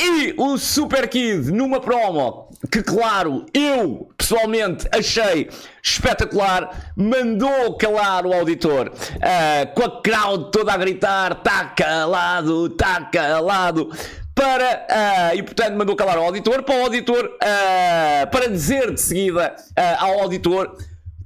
E 0.00 0.32
o 0.36 0.56
Super 0.56 1.08
Kid 1.08 1.50
numa 1.50 1.80
promo 1.80 2.48
que, 2.70 2.84
claro, 2.84 3.44
eu 3.52 4.08
pessoalmente 4.16 4.86
achei 4.92 5.50
espetacular, 5.82 6.92
mandou 6.96 7.76
calar 7.76 8.24
o 8.24 8.32
auditor 8.32 8.92
uh, 8.92 9.74
com 9.74 9.82
a 9.82 10.00
crowd 10.00 10.52
toda 10.52 10.72
a 10.72 10.76
gritar: 10.76 11.34
tá 11.42 11.64
calado, 11.64 12.68
tá 12.70 13.06
calado. 13.06 13.90
Para, 14.32 14.86
uh, 14.88 15.36
e 15.36 15.42
portanto 15.42 15.76
mandou 15.76 15.96
calar 15.96 16.16
o 16.16 16.22
auditor 16.22 16.62
para 16.62 16.76
o 16.76 16.82
auditor 16.82 17.24
uh, 17.24 18.30
para 18.30 18.48
dizer 18.48 18.94
de 18.94 19.00
seguida 19.00 19.56
ao 19.98 20.20
auditor 20.20 20.76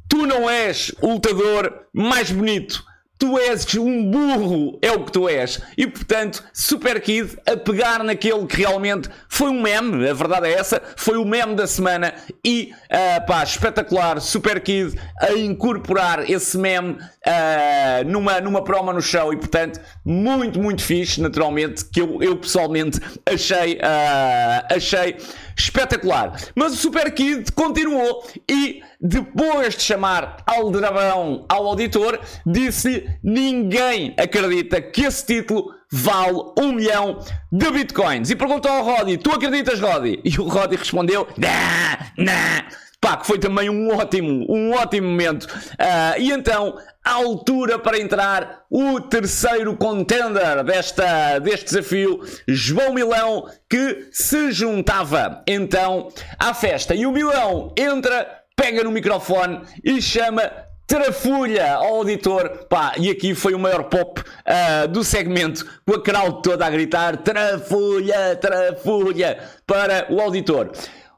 tu 0.08 0.26
não 0.26 0.48
és 0.48 0.94
o 1.02 1.08
lutador 1.08 1.88
mais 1.92 2.30
bonito 2.30 2.82
tu 3.22 3.38
és 3.38 3.64
um 3.76 4.11
burro, 4.11 4.80
é 4.82 4.90
o 4.90 5.04
que 5.04 5.12
tu 5.12 5.28
és. 5.28 5.61
E 5.78 5.87
portanto, 5.87 6.42
Super 6.52 7.00
Kid 7.00 7.38
a 7.46 7.56
pegar 7.56 8.02
naquele 8.02 8.44
que 8.46 8.56
realmente 8.56 9.08
foi 9.28 9.48
um 9.48 9.62
meme, 9.62 10.08
a 10.08 10.12
verdade 10.12 10.48
é 10.48 10.54
essa, 10.54 10.82
foi 10.96 11.16
o 11.16 11.24
meme 11.24 11.54
da 11.54 11.68
semana 11.68 12.12
e 12.44 12.72
uh, 12.90 13.24
pá, 13.24 13.44
espetacular, 13.44 14.20
Super 14.20 14.61
Kid 14.61 14.98
a 15.20 15.35
incorporar 15.35 16.28
esse 16.28 16.58
meme 16.58 16.94
uh, 16.94 18.08
numa, 18.08 18.40
numa 18.40 18.64
promo 18.64 18.92
no 18.92 19.00
show 19.00 19.32
e 19.32 19.37
portanto, 19.37 19.80
muito, 20.04 20.61
muito 20.61 20.82
fixe, 20.82 21.20
naturalmente, 21.20 21.85
que 21.85 22.00
eu, 22.00 22.20
eu 22.20 22.37
pessoalmente 22.37 22.98
achei, 23.24 23.74
uh, 23.74 24.74
achei 24.74 25.16
espetacular. 25.56 26.37
Mas 26.56 26.72
o 26.72 26.76
Super 26.76 27.12
Kid 27.14 27.52
continuou 27.52 28.26
e 28.50 28.82
depois 29.02 29.76
de 29.76 29.82
chamar 29.82 30.36
Aldrabão 30.46 31.44
ao 31.48 31.66
auditor, 31.66 32.20
disse 32.46 33.08
ninguém 33.22 34.14
acredita 34.16 34.80
que 34.80 35.02
esse 35.02 35.26
título 35.26 35.74
vale 35.90 36.38
um 36.58 36.72
milhão 36.72 37.18
de 37.50 37.70
bitcoins. 37.70 38.30
E 38.30 38.36
perguntou 38.36 38.70
ao 38.70 38.84
Roddy, 38.84 39.18
tu 39.18 39.30
acreditas, 39.32 39.80
Roddy? 39.80 40.20
E 40.24 40.38
o 40.40 40.48
Roddy 40.48 40.76
respondeu, 40.76 41.26
nah, 41.36 42.12
nah. 42.16 42.64
Pá, 43.02 43.16
que 43.16 43.26
foi 43.26 43.36
também 43.36 43.68
um 43.68 43.92
ótimo, 43.92 44.46
um 44.48 44.74
ótimo 44.74 45.08
momento. 45.08 45.42
Uh, 45.42 46.20
e 46.20 46.30
então, 46.30 46.78
à 47.04 47.14
altura 47.14 47.76
para 47.76 47.98
entrar 47.98 48.62
o 48.70 49.00
terceiro 49.00 49.76
contender 49.76 50.62
desta, 50.62 51.40
deste 51.40 51.64
desafio, 51.64 52.20
João 52.46 52.94
Milão, 52.94 53.50
que 53.68 54.06
se 54.12 54.52
juntava 54.52 55.42
então 55.48 56.10
à 56.38 56.54
festa. 56.54 56.94
E 56.94 57.04
o 57.04 57.10
Milão 57.10 57.74
entra, 57.76 58.41
pega 58.56 58.84
no 58.84 58.90
microfone 58.90 59.60
e 59.84 60.00
chama 60.00 60.50
Trafulha 60.86 61.74
ao 61.74 61.96
auditor, 61.96 62.66
pá, 62.68 62.92
e 62.98 63.08
aqui 63.08 63.34
foi 63.34 63.54
o 63.54 63.58
maior 63.58 63.84
pop 63.84 64.20
uh, 64.20 64.86
do 64.88 65.02
segmento, 65.02 65.64
com 65.86 65.94
a 65.94 66.02
crowd 66.02 66.42
toda 66.42 66.66
a 66.66 66.70
gritar 66.70 67.16
Trafulha, 67.18 68.36
Trafulha, 68.36 69.38
para 69.66 70.06
o 70.10 70.20
auditor. 70.20 70.70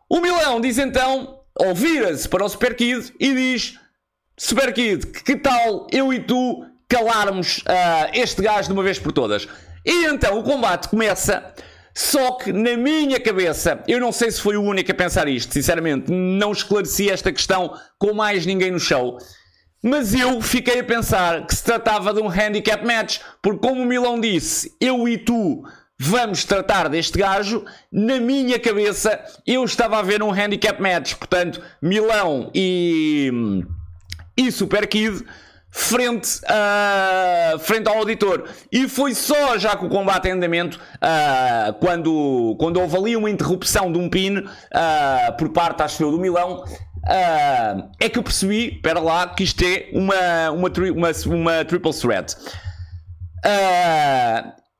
O 0.09 0.21
Milão 0.21 0.61
diz 0.61 0.79
então, 0.79 1.41
ou 1.59 1.75
vira-se 1.75 2.29
para 2.29 2.45
o 2.45 2.49
Super 2.49 2.77
Kid 2.77 3.13
e 3.19 3.35
diz 3.35 3.79
Super 4.37 4.73
Kid, 4.73 5.07
que 5.07 5.37
tal 5.37 5.87
eu 5.91 6.13
e 6.13 6.21
tu 6.21 6.65
calarmos 6.89 7.59
uh, 7.59 8.11
este 8.13 8.43
gajo 8.43 8.69
de 8.69 8.75
uma 8.75 8.83
vez 8.83 8.99
por 8.99 9.13
todas? 9.13 9.49
E 9.85 10.07
então 10.07 10.39
o 10.39 10.43
combate 10.45 10.89
começa. 10.89 11.53
Só 11.97 12.33
que 12.33 12.53
na 12.53 12.77
minha 12.77 13.21
cabeça, 13.21 13.83
eu 13.87 14.01
não 14.01 14.11
sei 14.11 14.31
se 14.31 14.41
foi 14.41 14.57
o 14.57 14.63
único 14.63 14.91
a 14.91 14.95
pensar 14.95 15.29
isto, 15.29 15.53
sinceramente, 15.53 16.11
não 16.11 16.51
esclareci 16.51 17.09
esta 17.09 17.33
questão 17.33 17.73
com 17.99 18.13
mais 18.13 18.45
ninguém 18.45 18.73
no 18.73 18.81
show. 18.81 19.19
Mas 19.81 20.13
eu 20.15 20.41
fiquei 20.41 20.81
a 20.81 20.85
pensar 20.85 21.47
que 21.47 21.55
se 21.55 21.63
tratava 21.63 22.13
de 22.13 22.21
um 22.21 22.29
handicap 22.29 22.85
match, 22.85 23.21
porque 23.41 23.61
como 23.61 23.83
o 23.83 23.87
Milão 23.87 24.19
disse, 24.19 24.75
eu 24.81 25.07
e 25.07 25.19
tu 25.19 25.63
vamos 25.99 26.45
tratar 26.45 26.89
deste 26.89 27.19
gajo, 27.19 27.65
na 27.93 28.19
minha 28.19 28.59
cabeça 28.59 29.23
eu 29.47 29.63
estava 29.63 29.99
a 29.99 30.03
ver 30.03 30.23
um 30.23 30.33
handicap 30.33 30.81
match, 30.83 31.15
portanto, 31.15 31.63
Milão 31.81 32.51
e 32.55 33.31
e 34.37 34.51
Super 34.51 34.87
Kid 34.89 35.25
frente, 35.77 36.41
uh, 36.45 37.59
frente 37.59 37.89
ao 37.89 37.99
auditor. 37.99 38.49
E 38.71 38.89
foi 38.89 39.13
só 39.13 39.59
já 39.59 39.75
com 39.75 39.87
o 39.87 39.89
combate 39.91 40.29
em 40.29 40.31
andamento, 40.31 40.79
uh, 40.79 41.73
quando, 41.81 42.55
quando 42.61 42.81
houve 42.81 42.97
ali 42.97 43.17
uma 43.17 43.29
interrupção 43.29 43.93
de 43.93 43.99
um 43.99 44.09
pin 44.09 44.39
uh, 44.39 45.37
por 45.37 45.49
parte, 45.49 45.83
acho 45.83 46.01
eu, 46.01 46.13
do 46.13 46.19
Milão, 46.19 46.63
uh, 46.63 47.91
é 48.01 48.09
que 48.09 48.17
eu 48.17 48.23
percebi, 48.23 48.77
espera 48.77 49.01
lá, 49.01 49.27
que 49.27 49.43
isto 49.43 49.65
é 49.65 49.89
uma, 49.93 50.51
uma, 50.53 50.69
uma, 50.93 51.11
uma 51.27 51.65
triple 51.65 51.93
threat. 51.93 52.37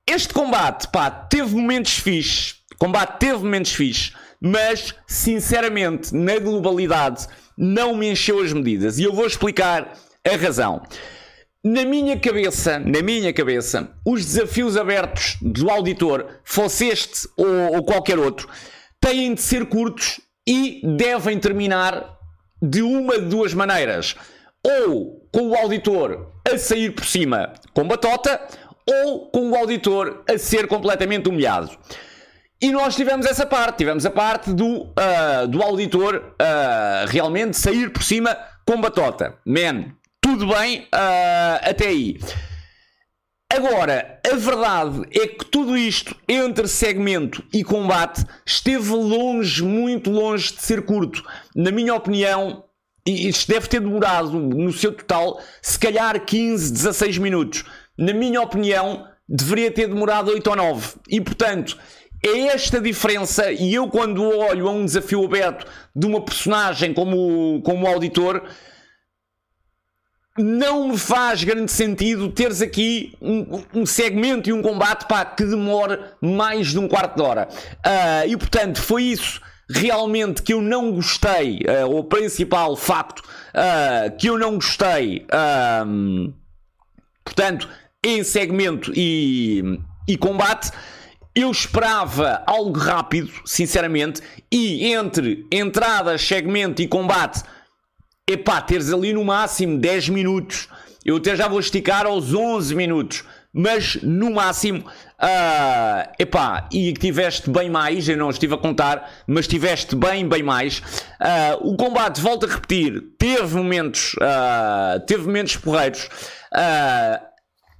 este 0.09 0.33
combate, 0.33 0.87
pá, 0.93 1.11
teve 1.11 1.57
momentos 1.57 1.99
fixes, 1.99 2.55
combate 2.79 3.19
teve 3.19 3.39
momentos 3.39 3.73
fixes, 3.73 4.13
mas, 4.41 4.95
sinceramente, 5.09 6.15
na 6.15 6.39
globalidade 6.39 7.27
não 7.59 7.97
me 7.97 8.11
encheu 8.11 8.41
as 8.41 8.53
medidas. 8.53 8.99
E 8.99 9.05
eu 9.05 9.13
vou 9.13 9.27
explicar 9.27 9.93
a 10.27 10.37
razão. 10.37 10.83
Na 11.63 11.85
minha 11.85 12.19
cabeça, 12.19 12.79
na 12.79 13.01
minha 13.03 13.33
cabeça, 13.33 13.91
os 14.05 14.25
desafios 14.25 14.77
abertos 14.77 15.37
do 15.41 15.71
auditor, 15.71 16.27
fosse 16.45 16.89
este 16.89 17.29
ou, 17.37 17.77
ou 17.77 17.85
qualquer 17.85 18.19
outro, 18.19 18.49
têm 19.01 19.35
de 19.35 19.41
ser 19.41 19.67
curtos 19.67 20.21
e 20.47 20.83
devem 20.97 21.39
terminar 21.39 22.19
de 22.61 22.83
uma 22.83 23.19
de 23.19 23.27
duas 23.27 23.55
maneiras. 23.55 24.15
Ou 24.63 25.27
com 25.33 25.49
o 25.49 25.57
auditor 25.57 26.33
a 26.47 26.59
sair 26.59 26.91
por 26.95 27.05
cima 27.05 27.53
com 27.73 27.87
batota, 27.87 28.41
ou 28.87 29.31
com 29.31 29.51
o 29.51 29.57
auditor 29.57 30.23
a 30.29 30.39
ser 30.39 30.67
completamente 30.67 31.29
humilhado. 31.29 31.71
E 32.61 32.71
nós 32.71 32.95
tivemos 32.95 33.27
essa 33.27 33.45
parte, 33.45 33.79
tivemos 33.79 34.07
a 34.07 34.11
parte 34.11 34.53
do, 34.53 34.83
uh, 34.83 35.49
do 35.49 35.63
auditor 35.63 36.17
uh, 36.17 37.07
realmente 37.09 37.57
sair 37.57 37.91
por 37.91 38.03
cima 38.03 38.37
com 38.65 38.81
batota. 38.81 39.35
Man, 39.45 39.95
tudo 40.25 40.47
bem 40.47 40.81
uh, 40.85 41.61
até 41.61 41.89
aí. 41.89 42.19
Agora, 43.53 44.19
a 44.27 44.35
verdade 44.35 45.03
é 45.13 45.27
que 45.27 45.45
tudo 45.45 45.77
isto 45.77 46.17
entre 46.27 46.67
segmento 46.67 47.45
e 47.53 47.63
combate 47.63 48.25
esteve 48.47 48.89
longe, 48.89 49.63
muito 49.63 50.11
longe 50.11 50.55
de 50.55 50.63
ser 50.63 50.87
curto. 50.87 51.23
Na 51.55 51.71
minha 51.71 51.95
opinião, 51.95 52.65
isto 53.07 53.53
deve 53.53 53.69
ter 53.69 53.81
demorado 53.81 54.31
no 54.41 54.73
seu 54.73 54.93
total, 54.93 55.39
se 55.61 55.79
calhar 55.79 56.19
15, 56.19 56.73
16 56.73 57.19
minutos. 57.19 57.63
Na 57.97 58.15
minha 58.15 58.41
opinião, 58.41 59.07
deveria 59.29 59.71
ter 59.71 59.89
demorado 59.89 60.31
8 60.31 60.49
ou 60.49 60.57
9. 60.57 60.95
E 61.11 61.21
portanto, 61.21 61.77
é 62.25 62.47
esta 62.47 62.81
diferença, 62.81 63.53
e 63.53 63.75
eu 63.75 63.89
quando 63.89 64.25
olho 64.25 64.69
a 64.69 64.71
um 64.71 64.87
desafio 64.87 65.23
aberto 65.23 65.67
de 65.95 66.07
uma 66.07 66.25
personagem 66.25 66.95
como, 66.95 67.61
como 67.63 67.87
auditor, 67.87 68.43
não 70.37 70.89
me 70.89 70.99
faz 70.99 71.45
grande 71.45 71.71
sentido 71.71 72.29
teres 72.31 72.61
aqui 72.61 73.17
um, 73.21 73.63
um 73.73 73.87
segmento 73.87 74.49
e 74.49 74.53
um 74.53 74.63
combate 74.63 75.07
pá, 75.07 75.25
que 75.25 75.45
demore 75.45 76.01
mais 76.21 76.69
de 76.69 76.79
um 76.79 76.89
quarto 76.89 77.17
de 77.17 77.23
hora. 77.23 77.49
Uh, 77.87 78.29
e 78.29 78.37
portanto, 78.37 78.83
foi 78.83 79.05
isso 79.05 79.41
realmente 79.71 80.43
que 80.43 80.53
eu 80.53 80.61
não 80.61 80.93
gostei, 80.93 81.61
uh, 81.61 81.89
o 81.89 82.05
principal 82.05 82.77
facto 82.77 83.21
uh, 83.21 84.17
que 84.19 84.29
eu 84.29 84.37
não 84.37 84.57
gostei, 84.57 85.27
portanto, 87.25 87.69
em 88.05 88.23
segmento 88.25 88.93
e, 88.95 89.79
e 90.07 90.17
combate. 90.17 90.71
Eu 91.37 91.51
esperava 91.51 92.45
algo 92.47 92.79
rápido, 92.79 93.29
sinceramente, 93.45 94.23
e 94.53 94.93
entre 94.93 95.45
entradas, 95.51 96.23
segmento 96.23 96.81
e 96.81 96.87
combate, 96.87 97.43
epá, 98.29 98.61
teres 98.61 98.93
ali 98.93 99.13
no 99.13 99.25
máximo 99.25 99.79
10 99.79 100.09
minutos. 100.09 100.69
Eu 101.05 101.17
até 101.17 101.37
já 101.37 101.47
vou 101.47 101.61
esticar 101.61 102.07
aos 102.07 102.33
11 102.33 102.75
minutos, 102.75 103.25
mas 103.53 103.99
no 104.03 104.33
máximo, 104.33 104.81
uh, 104.81 106.13
epá, 106.19 106.67
e 106.73 106.95
tiveste 106.95 107.51
bem 107.51 107.69
mais, 107.69 108.09
eu 108.09 108.17
não 108.17 108.31
estive 108.31 108.55
a 108.55 108.59
contar, 108.59 109.13
mas 109.27 109.47
tiveste 109.47 109.95
bem, 109.95 110.27
bem 110.27 110.43
mais. 110.43 110.79
Uh, 110.79 111.73
o 111.73 111.77
combate, 111.77 112.23
volto 112.23 112.47
a 112.47 112.49
repetir, 112.49 113.03
teve 113.19 113.55
momentos, 113.55 114.15
uh, 114.15 114.99
teve 115.07 115.25
momentos 115.27 115.57
porreiros. 115.57 116.09
Uh, 116.55 117.23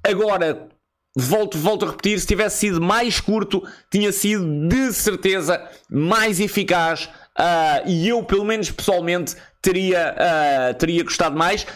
agora, 0.07 0.69
volto, 1.17 1.57
volto 1.57 1.87
a 1.87 1.91
repetir, 1.93 2.21
se 2.21 2.27
tivesse 2.27 2.59
sido 2.59 2.83
mais 2.83 3.21
curto, 3.21 3.67
tinha 3.91 4.13
sido 4.13 4.69
de 4.69 4.93
certeza 4.93 5.67
mais 5.89 6.41
eficaz 6.41 7.09
uh, 7.39 7.89
e 7.89 8.09
eu, 8.09 8.23
pelo 8.23 8.45
menos 8.45 8.71
pessoalmente, 8.71 9.37
teria, 9.61 10.15
uh, 10.15 10.75
teria 10.75 11.03
gostado 11.05 11.37
mais. 11.37 11.67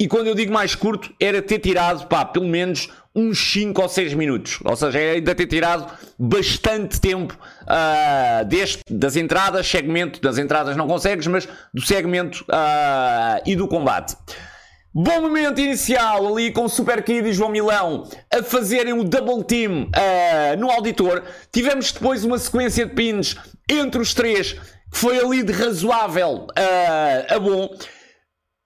E 0.00 0.08
quando 0.08 0.26
eu 0.26 0.34
digo 0.34 0.52
mais 0.52 0.74
curto, 0.74 1.14
era 1.20 1.40
ter 1.40 1.60
tirado, 1.60 2.06
pá, 2.06 2.24
pelo 2.24 2.48
menos 2.48 2.90
uns 3.14 3.52
5 3.52 3.80
ou 3.80 3.88
6 3.88 4.14
minutos. 4.14 4.58
Ou 4.64 4.74
seja, 4.74 4.98
era 4.98 5.12
ainda 5.14 5.34
ter 5.34 5.46
tirado 5.46 5.92
bastante 6.18 7.00
tempo 7.00 7.38
uh, 7.62 8.44
deste, 8.44 8.82
das 8.90 9.16
entradas, 9.16 9.66
segmento, 9.68 10.20
das 10.20 10.36
entradas 10.36 10.76
não 10.76 10.88
consegues, 10.88 11.26
mas 11.28 11.48
do 11.72 11.80
segmento 11.80 12.44
e 13.46 13.54
do 13.54 13.68
combate. 13.68 14.16
Bom 14.96 15.22
momento 15.22 15.60
inicial 15.60 16.24
ali 16.24 16.52
com 16.52 16.68
Super 16.68 17.02
Kid 17.02 17.28
e 17.28 17.32
João 17.32 17.50
Milão 17.50 18.08
a 18.32 18.44
fazerem 18.44 18.92
o 18.92 19.02
double 19.02 19.42
team 19.42 19.90
uh, 19.90 20.56
no 20.56 20.70
auditor. 20.70 21.24
Tivemos 21.50 21.90
depois 21.90 22.22
uma 22.22 22.38
sequência 22.38 22.86
de 22.86 22.94
pins 22.94 23.34
entre 23.68 24.00
os 24.00 24.14
três 24.14 24.56
foi 24.94 25.18
ali 25.18 25.42
de 25.42 25.52
razoável 25.52 26.46
uh, 26.50 27.34
a 27.34 27.38
bom. 27.38 27.68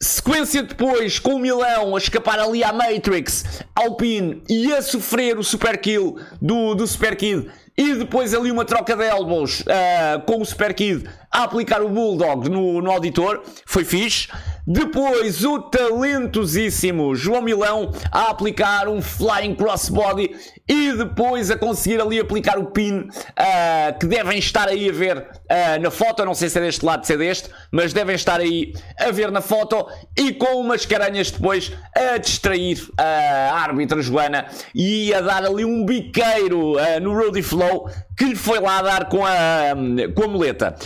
Sequência 0.01 0.63
depois 0.63 1.19
com 1.19 1.35
o 1.35 1.39
Milão 1.41 1.97
a 1.97 1.99
escapar 1.99 2.39
ali 2.39 2.63
à 2.63 2.73
Matrix, 2.73 3.65
ao 3.75 3.97
pin 3.97 4.45
e 4.49 4.73
a 4.73 4.81
sofrer 4.81 5.37
o 5.37 5.43
super 5.43 5.77
kill 5.81 6.21
do, 6.41 6.77
do 6.77 6.87
Super 6.87 7.17
Kid. 7.17 7.51
E 7.77 7.95
depois 7.95 8.33
ali 8.33 8.53
uma 8.53 8.65
troca 8.65 8.95
de 8.95 9.05
elbows 9.05 9.61
uh, 9.63 10.21
com 10.25 10.41
o 10.41 10.45
Super 10.45 10.73
Kid 10.75 11.09
a 11.31 11.45
aplicar 11.45 11.83
o 11.83 11.89
Bulldog 11.89 12.49
no, 12.49 12.81
no 12.81 12.91
auditor. 12.91 13.43
Foi 13.67 13.85
fixe. 13.85 14.29
Depois 14.71 15.47
o 15.47 15.61
talentosíssimo 15.61 17.15
João 17.15 17.41
Milão 17.41 17.91
a 18.13 18.29
aplicar 18.29 18.87
um 18.87 19.01
Flying 19.01 19.55
Crossbody 19.55 20.37
e 20.69 20.93
depois 20.93 21.51
a 21.51 21.57
conseguir 21.57 22.03
ali 22.03 22.21
aplicar 22.21 22.59
o 22.59 22.67
pin 22.67 22.99
uh, 22.99 23.99
que 23.99 24.07
devem 24.07 24.39
estar 24.39 24.69
aí 24.69 24.91
a 24.91 24.93
ver 24.93 25.17
uh, 25.17 25.81
na 25.81 25.91
foto. 25.91 26.23
Não 26.23 26.35
sei 26.35 26.51
se 26.51 26.59
é 26.59 26.61
deste 26.61 26.85
lado, 26.85 27.07
se 27.07 27.15
é 27.15 27.17
deste, 27.17 27.49
mas 27.73 27.95
devem 27.95 28.15
estar 28.15 28.41
aí 28.41 28.75
a 29.01 29.11
ver 29.11 29.31
na 29.31 29.41
foto 29.41 29.87
e 30.15 30.35
com 30.35 30.61
umas 30.61 30.85
caranhas 30.85 31.31
depois 31.31 31.73
a 31.97 32.19
distrair 32.19 32.79
a 32.99 33.55
árbitra 33.55 34.03
Joana 34.03 34.47
e 34.75 35.15
a 35.15 35.23
dar 35.23 35.47
ali 35.47 35.65
um 35.65 35.87
biqueiro 35.87 36.75
uh, 36.75 37.01
no 37.01 37.19
Rudy 37.19 37.43
Flow 37.43 37.89
que 38.19 38.25
lhe 38.25 38.37
foi 38.37 38.61
lá 38.61 38.83
dar 38.83 39.09
com 39.09 39.25
a, 39.25 39.75
com 40.15 40.25
a 40.25 40.29
muleta. 40.29 40.77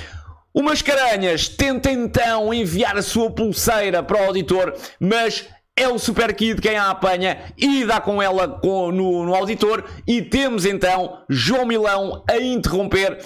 O 0.55 0.63
Mascarenhas 0.63 1.49
tenta 1.49 1.91
então 1.91 2.53
enviar 2.53 2.97
a 2.97 3.03
sua 3.03 3.31
pulseira 3.31 4.03
para 4.03 4.21
o 4.21 4.27
auditor, 4.27 4.75
mas 5.01 5.49
é 5.75 5.89
o 5.89 5.99
Super 5.99 6.35
Kid 6.35 6.61
quem 6.61 6.77
a 6.77 6.91
apanha 6.91 7.39
e 7.57 7.85
dá 7.87 7.99
com 7.99 8.21
ela 8.21 8.47
com, 8.47 8.93
no, 8.93 9.25
no, 9.25 9.35
auditor. 9.35 9.83
E 10.07 10.21
temos 10.21 10.67
então 10.67 11.21
João 11.31 11.65
Milão 11.65 12.23
a 12.29 12.37
interromper 12.39 13.13
uh, 13.13 13.19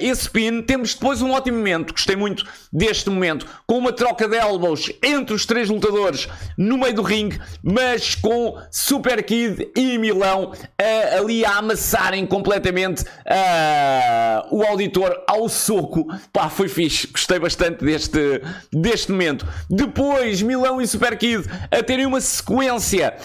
esse 0.00 0.28
pin. 0.30 0.62
Temos 0.62 0.94
depois 0.94 1.20
um 1.20 1.30
ótimo 1.30 1.58
momento, 1.58 1.92
gostei 1.92 2.16
muito 2.16 2.44
deste 2.72 3.10
momento, 3.10 3.46
com 3.66 3.76
uma 3.76 3.92
troca 3.92 4.26
de 4.26 4.36
elbows 4.36 4.90
entre 5.02 5.34
os 5.34 5.44
três 5.44 5.68
lutadores 5.68 6.26
no 6.56 6.78
meio 6.78 6.94
do 6.94 7.02
ringue, 7.02 7.38
mas 7.62 8.14
com 8.14 8.58
Super 8.70 9.22
Kid 9.22 9.70
e 9.76 9.98
Milão 9.98 10.52
uh, 10.52 11.18
ali 11.18 11.44
a 11.44 11.58
amassarem 11.58 12.24
completamente 12.26 13.02
uh, 13.02 14.56
o 14.56 14.62
auditor 14.62 15.22
ao 15.28 15.50
soco. 15.50 16.06
Pá, 16.32 16.48
foi 16.48 16.68
fixe, 16.68 17.06
gostei 17.08 17.38
bastante 17.38 17.84
deste, 17.84 18.40
deste 18.72 19.12
momento. 19.12 19.46
Depois, 19.68 20.40
Milão 20.40 20.80
e 20.80 20.86
Super 20.86 21.18
Kid 21.18 21.44
a 21.70 21.89
terem 21.90 22.06
uma 22.06 22.20
sequência 22.20 23.16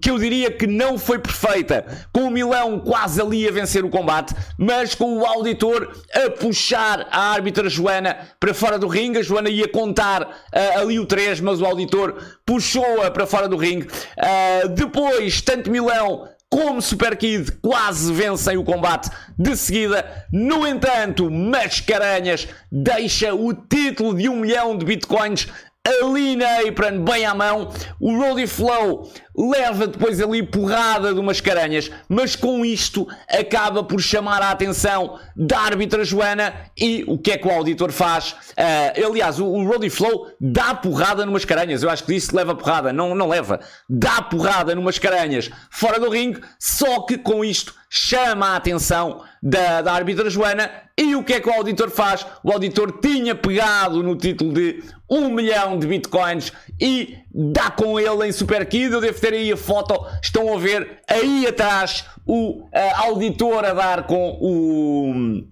que 0.00 0.10
eu 0.10 0.18
diria 0.18 0.50
que 0.50 0.66
não 0.66 0.96
foi 0.96 1.18
perfeita, 1.18 1.84
com 2.10 2.22
o 2.22 2.30
Milão 2.30 2.80
quase 2.80 3.20
ali 3.20 3.46
a 3.46 3.50
vencer 3.50 3.84
o 3.84 3.90
combate, 3.90 4.34
mas 4.56 4.94
com 4.94 5.18
o 5.18 5.26
auditor 5.26 5.94
a 6.14 6.30
puxar 6.30 7.06
a 7.10 7.30
árbitra 7.32 7.68
Joana 7.68 8.16
para 8.38 8.54
fora 8.54 8.78
do 8.78 8.88
ringue. 8.88 9.18
A 9.18 9.22
Joana 9.22 9.50
ia 9.50 9.68
contar 9.68 10.22
uh, 10.22 10.80
ali 10.80 10.98
o 10.98 11.04
3, 11.04 11.40
mas 11.40 11.60
o 11.60 11.66
auditor 11.66 12.16
puxou-a 12.46 13.10
para 13.10 13.26
fora 13.26 13.46
do 13.46 13.58
ringue. 13.58 13.86
Uh, 13.86 14.68
depois, 14.70 15.42
tanto 15.42 15.70
Milão 15.70 16.26
como 16.50 16.82
Super 16.82 17.16
Kid 17.16 17.52
quase 17.62 18.12
vencem 18.12 18.56
o 18.56 18.64
combate 18.64 19.08
de 19.38 19.54
seguida. 19.56 20.26
No 20.32 20.66
entanto, 20.66 21.30
Mascaranhas 21.30 22.48
deixa 22.72 23.32
o 23.34 23.54
título 23.54 24.14
de 24.14 24.28
um 24.28 24.36
milhão 24.36 24.76
de 24.76 24.84
bitcoins 24.84 25.46
ali 25.86 26.36
na 26.36 26.60
apron, 26.60 27.04
bem 27.04 27.24
à 27.24 27.34
mão. 27.34 27.70
O 28.00 28.18
Roddy 28.18 28.46
Flow 28.46 29.10
leva 29.40 29.86
depois 29.86 30.20
ali 30.20 30.42
porrada 30.42 31.14
de 31.14 31.20
umas 31.20 31.40
caranhas, 31.40 31.90
mas 32.08 32.36
com 32.36 32.64
isto 32.64 33.08
acaba 33.28 33.82
por 33.82 34.00
chamar 34.00 34.42
a 34.42 34.50
atenção 34.50 35.18
da 35.34 35.60
árbitra 35.60 36.04
Joana 36.04 36.52
e 36.76 37.04
o 37.06 37.16
que 37.16 37.32
é 37.32 37.38
que 37.38 37.48
o 37.48 37.50
auditor 37.50 37.90
faz? 37.90 38.32
Uh, 38.32 39.06
aliás, 39.06 39.38
o, 39.38 39.46
o 39.46 39.66
Roddy 39.66 39.88
Flow 39.88 40.30
dá 40.38 40.74
porrada 40.74 41.24
numas 41.24 41.44
caranhas, 41.44 41.82
eu 41.82 41.88
acho 41.88 42.04
que 42.04 42.12
disse 42.12 42.34
leva 42.34 42.54
porrada, 42.54 42.92
não, 42.92 43.14
não 43.14 43.28
leva, 43.28 43.60
dá 43.88 44.20
porrada 44.20 44.74
numas 44.74 44.98
caranhas 44.98 45.50
fora 45.70 45.98
do 45.98 46.10
ringue, 46.10 46.40
só 46.58 47.00
que 47.00 47.16
com 47.16 47.42
isto 47.44 47.74
chama 47.90 48.50
a 48.50 48.56
atenção 48.56 49.22
da, 49.42 49.82
da 49.82 49.92
árbitra 49.92 50.30
Joana. 50.30 50.70
E 50.96 51.16
o 51.16 51.24
que 51.24 51.34
é 51.34 51.40
que 51.40 51.48
o 51.48 51.52
auditor 51.52 51.90
faz? 51.90 52.24
O 52.44 52.52
auditor 52.52 53.00
tinha 53.00 53.34
pegado 53.34 54.02
no 54.02 54.14
título 54.14 54.52
de 54.52 54.82
1 55.10 55.30
milhão 55.30 55.78
de 55.78 55.86
bitcoins 55.86 56.52
e 56.80 57.16
dá 57.32 57.70
com 57.70 57.98
ele 57.98 58.26
em 58.26 58.32
Super 58.32 58.66
Kid. 58.66 58.92
Eu 58.92 59.00
devo 59.00 59.20
ter 59.20 59.34
aí 59.34 59.52
a 59.52 59.56
foto, 59.56 60.06
estão 60.22 60.52
a 60.54 60.58
ver 60.58 60.98
aí 61.08 61.46
atrás 61.46 62.04
o 62.26 62.66
auditor 62.96 63.64
a 63.64 63.72
dar 63.72 64.06
com 64.06 64.38
o, 64.40 65.42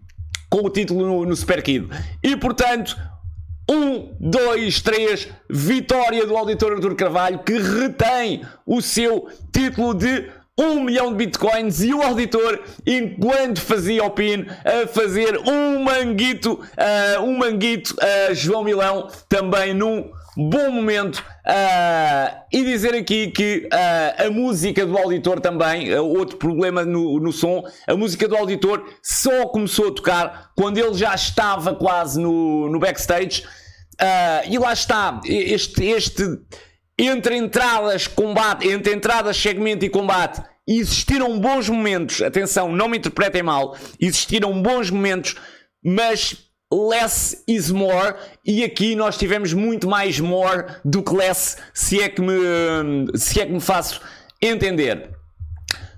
com 0.50 0.66
o 0.66 0.70
título 0.70 1.06
no, 1.06 1.26
no 1.26 1.36
Super 1.36 1.62
Kid. 1.62 1.88
E 2.22 2.36
portanto, 2.36 2.96
1, 3.70 4.16
2, 4.18 4.80
3, 4.80 5.28
vitória 5.50 6.26
do 6.26 6.36
auditor 6.36 6.72
Artur 6.72 6.94
Carvalho 6.94 7.40
que 7.40 7.58
retém 7.58 8.42
o 8.66 8.80
seu 8.80 9.28
título 9.52 9.94
de 9.94 10.30
um 10.58 10.82
milhão 10.82 11.10
de 11.10 11.24
bitcoins 11.24 11.80
e 11.82 11.94
o 11.94 12.02
auditor, 12.02 12.60
enquanto 12.84 13.60
fazia 13.60 14.02
o 14.02 14.10
pin, 14.10 14.44
a 14.64 14.88
fazer 14.88 15.38
um 15.46 15.84
manguito, 15.84 16.54
uh, 16.54 17.22
um 17.22 17.38
manguito 17.38 17.94
a 18.00 18.32
uh, 18.32 18.34
João 18.34 18.64
Milão, 18.64 19.08
também 19.28 19.72
num 19.72 20.10
bom 20.38 20.70
momento. 20.70 21.16
Uh, 21.44 22.38
e 22.52 22.62
dizer 22.62 22.94
aqui 22.94 23.32
que 23.32 23.68
uh, 23.72 24.26
a 24.26 24.30
música 24.30 24.86
do 24.86 24.96
auditor 24.96 25.40
também, 25.40 25.92
uh, 25.92 26.04
outro 26.04 26.36
problema 26.36 26.84
no, 26.84 27.18
no 27.18 27.32
som, 27.32 27.64
a 27.88 27.96
música 27.96 28.28
do 28.28 28.36
auditor 28.36 28.88
só 29.02 29.46
começou 29.46 29.88
a 29.88 29.92
tocar 29.92 30.50
quando 30.56 30.78
ele 30.78 30.94
já 30.94 31.12
estava 31.12 31.74
quase 31.74 32.20
no, 32.20 32.70
no 32.70 32.78
backstage. 32.78 33.42
e 34.48 34.58
lá 34.58 34.72
está, 34.72 35.20
este, 35.26 35.84
este 35.84 36.22
entre 36.96 37.36
entradas, 37.36 38.06
combate, 38.06 38.68
entre 38.68 38.94
entradas, 38.94 39.36
segmento 39.36 39.84
e 39.84 39.88
combate, 39.88 40.40
existiram 40.66 41.38
bons 41.40 41.68
momentos. 41.68 42.22
Atenção, 42.22 42.70
não 42.70 42.88
me 42.88 42.98
interpretem 42.98 43.42
mal. 43.42 43.76
Existiram 44.00 44.60
bons 44.62 44.90
momentos, 44.90 45.34
mas 45.82 46.47
less 46.72 47.42
is 47.46 47.70
more. 47.70 48.14
E 48.44 48.62
aqui 48.64 48.94
nós 48.94 49.16
tivemos 49.16 49.52
muito 49.52 49.88
mais 49.88 50.20
more 50.20 50.66
do 50.84 51.02
que 51.02 51.14
less, 51.14 51.56
se 51.72 52.00
é 52.00 52.08
que 52.08 52.20
me, 52.20 53.16
se 53.16 53.40
é 53.40 53.46
que 53.46 53.52
me 53.52 53.60
faço 53.60 54.00
entender. 54.40 55.10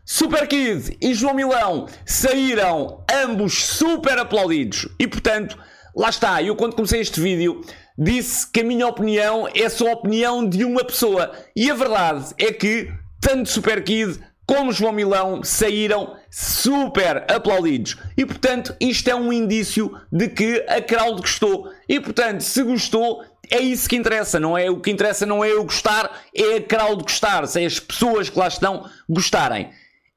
Super 0.05 0.49
Kid 0.49 0.97
e 1.01 1.15
João 1.15 1.35
Milão 1.35 1.87
saíram 2.05 3.05
ambos 3.13 3.65
super 3.65 4.19
aplaudidos. 4.19 4.89
E 4.99 5.07
portanto, 5.07 5.57
lá 5.95 6.09
está. 6.09 6.43
Eu 6.43 6.57
quando 6.57 6.75
comecei 6.75 7.01
este 7.01 7.21
vídeo 7.21 7.65
disse 7.97 8.51
que 8.51 8.61
a 8.61 8.65
minha 8.65 8.89
opinião 8.89 9.49
é 9.55 9.69
só 9.69 9.89
a 9.89 9.93
opinião 9.93 10.49
de 10.49 10.65
uma 10.65 10.85
pessoa. 10.85 11.31
E 11.55 11.71
a 11.71 11.75
verdade 11.75 12.35
é 12.39 12.53
que 12.53 12.91
tanto 13.21 13.49
Super 13.49 13.85
Kid 13.85 14.19
como 14.47 14.73
João 14.73 14.93
Milão 14.93 15.45
saíram 15.45 16.17
super 16.31 17.25
aplaudidos. 17.31 17.97
E 18.17 18.25
portanto, 18.25 18.75
isto 18.81 19.11
é 19.11 19.15
um 19.15 19.33
indício 19.33 19.93
de 20.13 20.29
que 20.29 20.65
a 20.69 20.81
crowd 20.81 21.21
gostou. 21.21 21.73
E 21.89 21.99
portanto, 21.99 22.43
se 22.43 22.63
gostou, 22.63 23.25
é 23.51 23.59
isso 23.59 23.89
que 23.89 23.97
interessa, 23.97 24.39
não 24.39 24.57
é? 24.57 24.71
O 24.71 24.81
que 24.81 24.91
interessa 24.91 25.27
não 25.27 25.45
é 25.45 25.51
eu 25.51 25.65
gostar, 25.65 26.23
é 26.35 26.57
a 26.57 26.63
crowd 26.63 27.03
gostar, 27.03 27.47
se 27.47 27.63
é 27.63 27.67
as 27.67 27.81
pessoas 27.81 28.31
que 28.31 28.39
lá 28.39 28.47
estão 28.47 28.89
gostarem. 29.09 29.71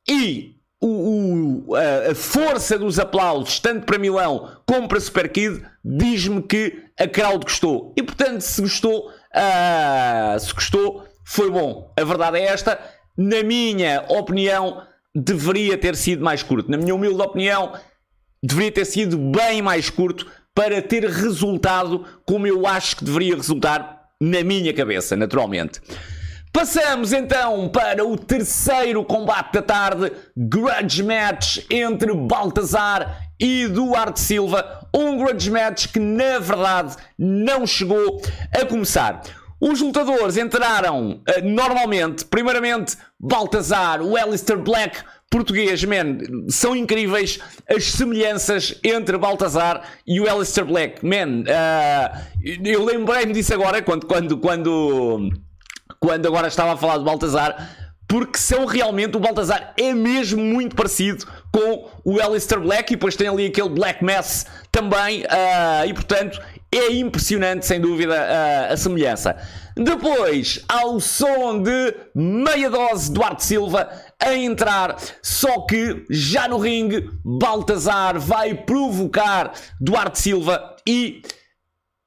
E 0.08 0.56
o, 0.80 1.66
o, 1.68 1.76
a, 1.76 2.14
força 2.14 2.78
dos 2.78 3.00
aplausos, 3.00 3.60
tanto 3.60 3.86
para 3.86 3.98
Milão 3.98 4.58
como 4.68 4.88
para 4.88 5.00
Super 5.00 5.32
Kid, 5.32 5.66
diz-me 5.84 6.44
que 6.44 6.84
a 7.00 7.08
crowd 7.08 7.44
gostou. 7.44 7.94
E 7.98 8.04
portanto, 8.04 8.42
se 8.42 8.62
gostou, 8.62 9.10
uh, 9.10 10.40
se 10.40 10.54
gostou, 10.54 11.08
foi 11.26 11.50
bom. 11.50 11.92
A 11.98 12.04
verdade 12.04 12.38
é 12.38 12.44
esta. 12.44 12.78
Na 13.18 13.42
minha 13.44 14.06
opinião, 14.10 14.84
deveria 15.16 15.78
ter 15.78 15.96
sido 15.96 16.24
mais 16.24 16.42
curto. 16.42 16.70
Na 16.70 16.78
minha 16.78 16.96
humilde 16.96 17.22
opinião, 17.22 17.74
deveria 18.42 18.72
ter 18.72 18.86
sido 18.86 19.18
bem 19.18 19.62
mais 19.62 19.90
curto 19.90 20.26
para 20.54 20.82
ter 20.82 21.04
resultado 21.06 22.06
como 22.26 22.48
eu 22.48 22.68
acho 22.68 22.98
que 22.98 23.06
deveria 23.06 23.36
resultar 23.36 24.04
na 24.22 24.44
minha 24.44 24.74
cabeça, 24.74 25.16
naturalmente. 25.16 25.82
Passamos 26.54 27.12
então 27.12 27.68
para 27.68 28.06
o 28.06 28.16
terceiro 28.16 29.04
combate 29.04 29.54
da 29.54 29.62
tarde, 29.64 30.12
Grudge 30.38 31.02
Match 31.02 31.58
entre 31.68 32.14
Baltazar 32.14 33.28
e 33.40 33.68
Duarte 33.68 34.20
Silva. 34.20 34.88
Um 34.96 35.18
Grudge 35.18 35.50
Match 35.50 35.88
que 35.88 36.00
na 36.00 36.38
verdade 36.38 36.96
não 37.18 37.66
chegou 37.66 38.22
a 38.52 38.64
começar. 38.66 39.24
Os 39.60 39.82
lutadores 39.82 40.38
entraram 40.38 41.14
uh, 41.14 41.44
normalmente, 41.44 42.24
primeiramente 42.26 42.98
Baltazar, 43.26 44.02
o 44.02 44.18
Alistair 44.18 44.60
Black 44.60 45.02
português, 45.30 45.84
man, 45.84 46.18
são 46.50 46.76
incríveis 46.76 47.40
as 47.68 47.86
semelhanças 47.86 48.76
entre 48.84 49.18
Baltazar 49.18 49.82
e 50.06 50.20
o 50.20 50.30
Alistair 50.30 50.68
Black, 50.68 51.04
man. 51.04 51.42
Uh, 51.42 52.60
eu 52.64 52.84
lembrei-me 52.84 53.34
disso 53.34 53.52
agora 53.54 53.82
quando, 53.82 54.06
quando, 54.06 54.38
quando 54.38 55.32
quando 56.00 56.28
agora 56.28 56.50
estava 56.50 56.74
a 56.74 56.78
falar 56.78 56.98
do 56.98 57.06
Baltazar, 57.06 57.70
porque 58.08 58.38
são 58.38 58.66
realmente, 58.66 59.16
o 59.16 59.20
Baltazar 59.22 59.74
é 59.78 59.94
mesmo 59.94 60.44
muito 60.44 60.76
parecido 60.76 61.26
com 61.50 61.90
o 62.04 62.22
Alistair 62.22 62.62
Black 62.62 62.92
e 62.92 62.96
depois 62.98 63.16
tem 63.16 63.30
ali 63.30 63.46
aquele 63.46 63.70
Black 63.70 64.04
Mass 64.04 64.46
também, 64.70 65.22
uh, 65.22 65.88
e 65.88 65.94
portanto 65.94 66.40
é 66.72 66.92
impressionante, 66.92 67.66
sem 67.66 67.80
dúvida, 67.80 68.14
uh, 68.14 68.74
a 68.74 68.78
semelhança. 68.78 69.38
Depois, 69.76 70.64
ao 70.68 71.00
som 71.00 71.62
de 71.62 71.96
meia 72.14 72.70
dose 72.70 73.12
Duarte 73.12 73.44
Silva 73.44 73.90
a 74.20 74.34
entrar, 74.36 74.98
só 75.22 75.62
que 75.62 76.06
já 76.10 76.48
no 76.48 76.58
ringue, 76.58 77.10
Baltazar 77.24 78.20
vai 78.20 78.54
provocar 78.54 79.54
Duarte 79.82 80.20
Silva 80.20 80.76
e 80.88 81.22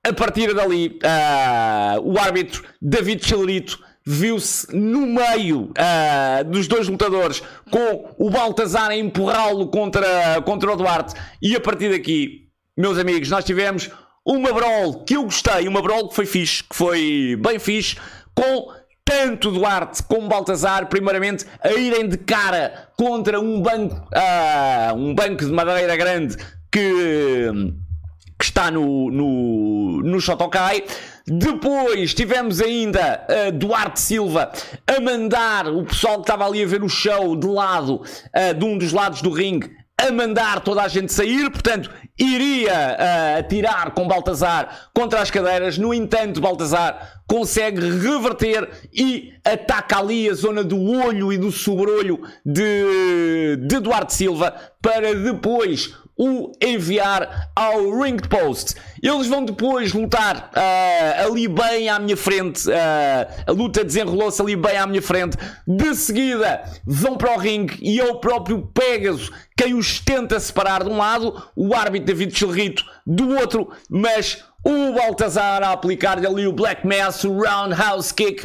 a 0.07 0.13
partir 0.13 0.55
dali, 0.55 1.01
uh, 1.03 2.01
o 2.01 2.17
árbitro 2.17 2.63
David 2.81 3.27
Chilerito 3.27 3.85
viu-se 4.07 4.73
no 4.73 5.05
meio 5.05 5.73
uh, 5.73 6.45
dos 6.45 6.69
dois 6.69 6.87
lutadores 6.87 7.43
com 7.73 8.15
o 8.17 8.31
Baltazar 8.31 8.91
a 8.91 8.97
empurrá-lo 8.97 9.67
contra, 9.67 10.41
contra 10.43 10.73
o 10.73 10.77
Duarte. 10.77 11.15
E 11.43 11.57
a 11.57 11.61
partir 11.61 11.91
daqui, 11.91 12.47
meus 12.77 12.99
amigos, 12.99 13.29
nós 13.29 13.45
tivemos 13.45 13.91
uma 14.27 14.53
brawl 14.53 15.05
que 15.05 15.15
eu 15.15 15.23
gostei, 15.23 15.69
uma 15.69 15.81
brawl 15.81 16.09
que 16.09 16.17
foi 16.17 16.27
fixe, 16.27 16.65
que 16.65 16.75
foi 16.75 17.39
bem 17.41 17.61
fixe, 17.61 17.97
com 18.35 18.75
tanto 19.05 19.53
Duarte 19.53 20.03
como 20.03 20.27
Baltazar, 20.27 20.89
primeiramente, 20.89 21.47
a 21.63 21.71
irem 21.73 22.09
de 22.09 22.19
cara 22.19 22.89
contra 22.97 23.41
um 23.41 23.63
banco, 23.63 23.95
uh, 23.95 24.95
um 24.97 25.15
banco 25.15 25.45
de 25.45 25.53
madeira 25.53 25.97
grande 25.97 26.37
que, 26.73 27.49
que, 28.37 28.45
está 28.45 28.69
no, 28.69 29.09
no, 29.13 30.03
no 30.03 30.21
Shotokai. 30.21 30.83
Depois 31.25 32.13
tivemos 32.15 32.61
ainda 32.61 33.25
uh, 33.31 33.53
Duarte 33.53 34.01
Silva 34.01 34.51
a 34.85 35.01
mandar 35.01 35.69
o 35.69 35.85
pessoal 35.85 36.17
que 36.17 36.23
estava 36.23 36.45
ali 36.45 36.65
a 36.65 36.67
ver 36.67 36.83
o 36.83 36.89
show 36.89 37.37
de 37.37 37.47
lado, 37.47 38.03
uh, 38.03 38.55
de 38.59 38.65
um 38.65 38.77
dos 38.77 38.93
lados 38.93 39.23
do 39.23 39.31
ringue, 39.31 39.71
a 39.99 40.13
mandar 40.13 40.61
toda 40.61 40.83
a 40.83 40.89
gente 40.89 41.13
sair, 41.13 41.51
portanto, 41.51 41.91
iria 42.19 42.73
uh, 42.73 43.39
atirar 43.39 43.93
com 43.93 44.07
Baltazar 44.07 44.91
contra 44.93 45.21
as 45.21 45.31
cadeiras. 45.31 45.79
No 45.79 45.95
entanto, 45.95 46.41
Baltazar 46.41 47.23
consegue 47.27 47.81
reverter 47.81 48.69
e 48.93 49.33
ataca 49.45 49.99
ali 49.99 50.29
a 50.29 50.35
zona 50.35 50.63
do 50.63 50.79
olho 50.79 51.33
e 51.33 51.39
do 51.39 51.51
sobrolho 51.51 52.21
de, 52.45 53.57
de 53.67 53.81
Duarte 53.81 54.13
Silva 54.13 54.55
para 54.83 55.15
depois 55.15 55.95
o 56.17 56.53
enviar 56.63 57.51
ao 57.55 58.01
ring 58.01 58.17
post. 58.17 58.75
Eles 59.03 59.27
vão 59.27 59.45
depois 59.45 59.93
lutar 59.93 60.51
uh, 60.55 61.27
ali 61.27 61.47
bem 61.47 61.89
à 61.89 61.99
minha 61.99 62.17
frente. 62.17 62.69
Uh, 62.69 62.73
a 63.47 63.53
luta 63.53 63.85
desenrolou-se 63.85 64.41
ali 64.41 64.57
bem 64.57 64.77
à 64.77 64.87
minha 64.87 65.03
frente. 65.03 65.37
De 65.67 65.95
seguida 65.95 66.65
vão 66.87 67.17
para 67.17 67.35
o 67.35 67.39
ringue 67.39 67.77
e 67.81 68.01
é 68.01 68.05
o 68.05 68.19
próprio 68.19 68.71
Pegasus 68.73 69.31
quem 69.57 69.73
os 69.73 69.99
tenta 70.01 70.39
separar 70.39 70.85
de 70.85 70.91
um 70.91 70.99
lado, 70.99 71.43
o 71.57 71.75
árbitro 71.75 72.07
David 72.07 72.39
Chilrito 72.39 72.85
do 73.07 73.37
outro, 73.37 73.71
mas 73.89 74.45
o 74.63 74.93
Baltazar 74.93 75.63
a 75.63 75.73
aplicar-lhe 75.73 76.27
ali 76.27 76.47
o 76.47 76.53
Black 76.53 76.87
Mass, 76.87 77.25
o 77.25 77.33
Roundhouse 77.33 78.13
Kick 78.13 78.45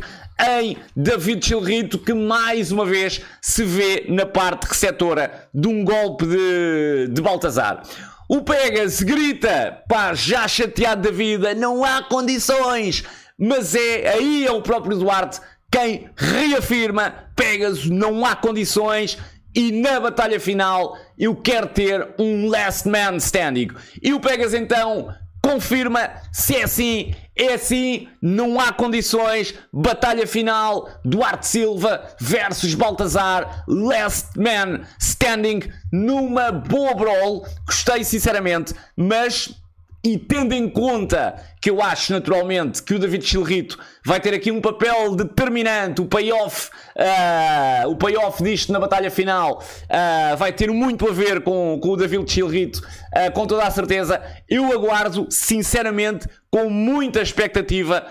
em 0.60 0.78
David 0.96 1.46
Chilrito, 1.46 2.00
que 2.00 2.14
mais 2.14 2.72
uma 2.72 2.86
vez 2.86 3.22
se 3.42 3.64
vê 3.64 4.06
na 4.10 4.26
parte 4.26 4.66
receptora 4.66 5.50
de 5.54 5.68
um 5.68 5.84
golpe 5.84 6.26
de, 6.26 7.08
de 7.10 7.22
Baltazar. 7.22 7.84
O 8.28 8.42
Pegas 8.42 9.02
grita, 9.02 9.84
pá, 9.88 10.14
já 10.14 10.48
chateado 10.48 11.04
da 11.04 11.12
vida, 11.12 11.54
não 11.54 11.84
há 11.84 12.02
condições, 12.04 13.04
mas 13.38 13.76
é 13.76 14.10
aí 14.10 14.46
é 14.46 14.52
o 14.52 14.62
próprio 14.62 14.98
Duarte 14.98 15.39
quem 15.72 16.10
reafirma: 16.18 17.14
Pegas, 17.36 17.86
não 17.86 18.26
há 18.26 18.36
condições. 18.36 19.18
E 19.54 19.70
na 19.72 20.00
batalha 20.00 20.39
final 20.39 20.98
eu 21.18 21.36
quero 21.36 21.68
ter 21.68 22.08
um 22.18 22.48
last 22.48 22.88
man 22.88 23.18
standing. 23.18 23.70
E 24.02 24.14
o 24.14 24.20
Pegas 24.20 24.54
então 24.54 25.14
confirma 25.42 26.10
se 26.32 26.56
é 26.56 26.64
assim, 26.64 27.16
é 27.36 27.54
assim, 27.54 28.08
não 28.22 28.60
há 28.60 28.72
condições. 28.72 29.54
Batalha 29.74 30.28
final: 30.28 30.89
Duarte 31.04 31.48
Silva 31.48 32.16
versus 32.20 32.74
Baltazar, 32.74 33.64
Last 33.68 34.38
Man 34.38 34.82
Standing, 35.00 35.62
numa 35.92 36.52
boa 36.52 36.94
brawl. 36.94 37.46
Gostei 37.66 38.04
sinceramente, 38.04 38.74
mas 38.96 39.61
e 40.04 40.18
tendo 40.18 40.54
em 40.54 40.68
conta 40.68 41.36
que 41.62 41.70
eu 41.70 41.82
acho 41.82 42.12
naturalmente 42.12 42.82
que 42.82 42.95
o 42.95 42.99
David 42.99 43.24
Chilrito 43.24 43.78
vai 44.04 44.20
ter 44.20 44.34
aqui 44.34 44.52
um 44.52 44.60
papel 44.60 45.16
determinante, 45.16 46.02
o 46.02 46.06
payoff, 46.06 46.70
uh, 46.95 47.88
o 47.88 47.95
payoff 47.95 48.41
disto 48.41 48.72
na 48.72 48.80
batalha 48.80 49.12
final 49.12 49.62
uh, 49.62 50.38
vai 50.38 50.52
ter 50.52 50.72
muito 50.72 51.08
a 51.08 51.14
ver 51.14 51.41
com, 51.41 51.80
com 51.80 51.89
o 51.89 51.95
David 51.95 52.30
Chilrito, 52.32 52.80
uh, 52.80 53.32
com 53.32 53.45
toda 53.45 53.64
a 53.64 53.70
certeza. 53.70 54.20
Eu 54.49 54.72
aguardo, 54.74 55.28
sinceramente, 55.30 56.28
com 56.49 56.68
muita 56.70 57.22
expectativa, 57.22 58.06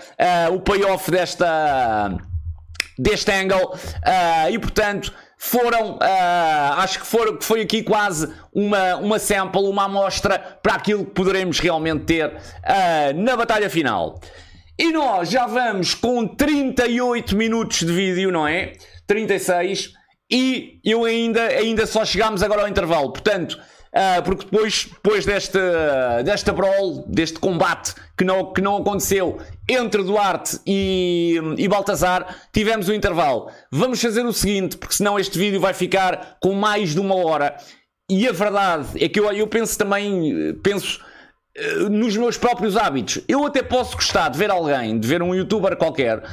o 0.51 0.59
payoff 0.61 1.11
desta, 1.11 2.17
deste 2.97 3.31
angle 3.31 3.77
e 4.51 4.57
portanto 4.57 5.13
foram, 5.43 5.93
uh, 5.93 6.73
acho 6.77 6.99
que 6.99 7.05
foram, 7.07 7.41
foi 7.41 7.61
aqui 7.61 7.81
quase 7.81 8.31
uma, 8.53 8.97
uma 8.97 9.17
sample, 9.17 9.63
uma 9.63 9.85
amostra 9.85 10.37
para 10.37 10.75
aquilo 10.75 11.03
que 11.03 11.13
poderemos 11.13 11.57
realmente 11.57 12.05
ter 12.05 12.27
uh, 12.27 13.13
na 13.15 13.35
batalha 13.35 13.67
final. 13.67 14.19
E 14.77 14.91
nós 14.91 15.31
já 15.31 15.47
vamos 15.47 15.95
com 15.95 16.27
38 16.27 17.35
minutos 17.35 17.79
de 17.79 17.91
vídeo, 17.91 18.31
não 18.31 18.47
é? 18.47 18.73
36. 19.07 19.93
E 20.31 20.79
eu 20.85 21.05
ainda, 21.05 21.41
ainda 21.47 21.87
só 21.87 22.05
chegámos 22.05 22.43
agora 22.43 22.61
ao 22.61 22.67
intervalo. 22.67 23.11
Portanto, 23.11 23.59
Uh, 23.93 24.23
porque 24.23 24.45
depois, 24.45 24.87
depois 24.89 25.25
desta, 25.25 26.23
desta 26.23 26.53
brawl, 26.53 27.03
deste 27.07 27.37
combate 27.39 27.93
que 28.17 28.23
não, 28.23 28.53
que 28.53 28.61
não 28.61 28.77
aconteceu 28.77 29.37
entre 29.67 30.01
Duarte 30.01 30.59
e, 30.65 31.37
e 31.57 31.67
Baltazar, 31.67 32.37
tivemos 32.53 32.87
o 32.87 32.91
um 32.91 32.95
intervalo. 32.95 33.51
Vamos 33.69 34.01
fazer 34.01 34.25
o 34.25 34.31
seguinte, 34.31 34.77
porque 34.77 34.95
senão 34.95 35.19
este 35.19 35.37
vídeo 35.37 35.59
vai 35.59 35.73
ficar 35.73 36.37
com 36.41 36.53
mais 36.53 36.91
de 36.93 37.01
uma 37.01 37.15
hora. 37.15 37.57
E 38.09 38.25
a 38.27 38.31
verdade 38.31 38.87
é 38.95 39.09
que 39.09 39.19
eu, 39.19 39.29
eu 39.33 39.47
penso 39.47 39.77
também, 39.77 40.57
penso 40.63 41.01
uh, 41.57 41.89
nos 41.89 42.15
meus 42.15 42.37
próprios 42.37 42.77
hábitos. 42.77 43.21
Eu 43.27 43.45
até 43.45 43.61
posso 43.61 43.97
gostar 43.97 44.29
de 44.29 44.37
ver 44.37 44.49
alguém, 44.49 44.97
de 44.97 45.05
ver 45.05 45.21
um 45.21 45.35
youtuber 45.35 45.75
qualquer 45.75 46.23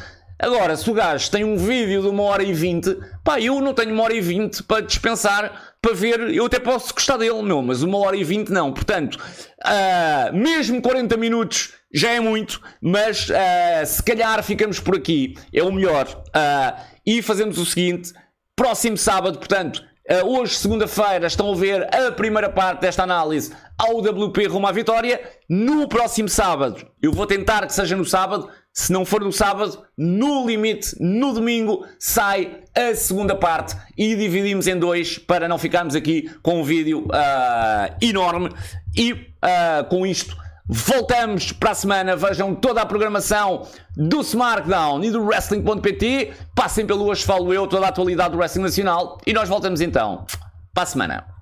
Agora, 0.41 0.77
se 0.77 0.89
o 0.89 0.95
gajo 0.95 1.29
tem 1.33 1.43
um 1.43 1.57
vídeo 1.57 2.01
de 2.01 2.07
uma 2.07 2.23
hora 2.23 2.45
e 2.45 2.53
vinte, 2.53 2.97
pá, 3.25 3.41
eu 3.41 3.61
não 3.61 3.75
tenho 3.75 3.93
uma 3.93 4.05
hora 4.05 4.15
e 4.15 4.21
vinte 4.21 4.63
para 4.63 4.87
dispensar, 4.87 5.75
para 5.81 5.95
ver, 5.95 6.35
eu 6.35 6.47
até 6.47 6.59
posso 6.59 6.93
gostar 6.93 7.17
dele, 7.17 7.43
meu, 7.43 7.63
mas 7.63 7.83
uma 7.83 7.99
hora 7.99 8.17
e 8.17 8.25
vinte 8.25 8.51
não. 8.51 8.73
Portanto, 8.73 9.17
uh, 9.17 10.37
mesmo 10.37 10.83
40 10.83 11.17
minutos 11.17 11.75
já 11.93 12.11
é 12.11 12.21
muito, 12.21 12.61
mas 12.83 13.29
uh, 13.29 13.87
se 13.87 14.03
calhar 14.03 14.43
ficamos 14.43 14.81
por 14.81 14.97
aqui, 14.97 15.35
é 15.53 15.63
o 15.63 15.73
melhor. 15.73 16.07
Uh, 16.29 16.81
e 17.07 17.23
fazemos 17.23 17.59
o 17.59 17.65
seguinte, 17.65 18.13
próximo 18.57 18.97
sábado, 18.97 19.39
portanto, 19.39 19.83
hoje, 20.25 20.55
segunda-feira, 20.57 21.27
estão 21.27 21.53
a 21.53 21.55
ver 21.55 21.95
a 21.95 22.11
primeira 22.11 22.49
parte 22.49 22.81
desta 22.81 23.03
análise 23.03 23.53
ao 23.79 23.99
WP 23.99 24.47
rumo 24.47 24.67
à 24.67 24.73
vitória. 24.73 25.21
No 25.49 25.87
próximo 25.87 26.29
sábado, 26.29 26.87
eu 27.01 27.13
vou 27.13 27.27
tentar 27.27 27.67
que 27.67 27.75
seja 27.75 27.95
no 27.95 28.05
sábado, 28.05 28.49
se 28.79 28.93
não 28.93 29.05
for 29.05 29.23
no 29.23 29.33
sábado, 29.33 29.83
no 29.97 30.47
limite, 30.47 30.95
no 31.01 31.33
domingo, 31.33 31.85
sai 31.99 32.63
a 32.73 32.95
segunda 32.95 33.35
parte 33.35 33.77
e 33.97 34.15
dividimos 34.15 34.69
em 34.69 34.79
dois 34.79 35.19
para 35.19 35.49
não 35.49 35.59
ficarmos 35.59 35.97
aqui 35.97 36.31
com 36.45 36.61
um 36.61 36.63
vídeo 36.63 37.01
uh, 37.07 37.97
enorme. 38.01 38.51
E 38.97 39.15
uh, 39.15 39.85
com 39.91 40.07
isto, 40.07 40.37
voltamos 40.65 41.51
para 41.51 41.73
a 41.73 41.75
semana. 41.75 42.15
Vejam 42.15 42.55
toda 42.55 42.81
a 42.81 42.87
programação 42.87 43.67
do 43.97 44.21
SmackDown 44.21 45.03
e 45.03 45.11
do 45.11 45.25
Wrestling.pt. 45.25 46.35
Passem 46.55 46.87
pelo 46.87 47.05
Hoje 47.07 47.25
Falo 47.25 47.53
Eu, 47.53 47.67
toda 47.67 47.87
a 47.87 47.89
atualidade 47.89 48.31
do 48.31 48.39
Wrestling 48.39 48.63
Nacional. 48.63 49.19
E 49.27 49.33
nós 49.33 49.49
voltamos 49.49 49.81
então 49.81 50.25
para 50.73 50.85
a 50.85 50.87
semana. 50.87 51.38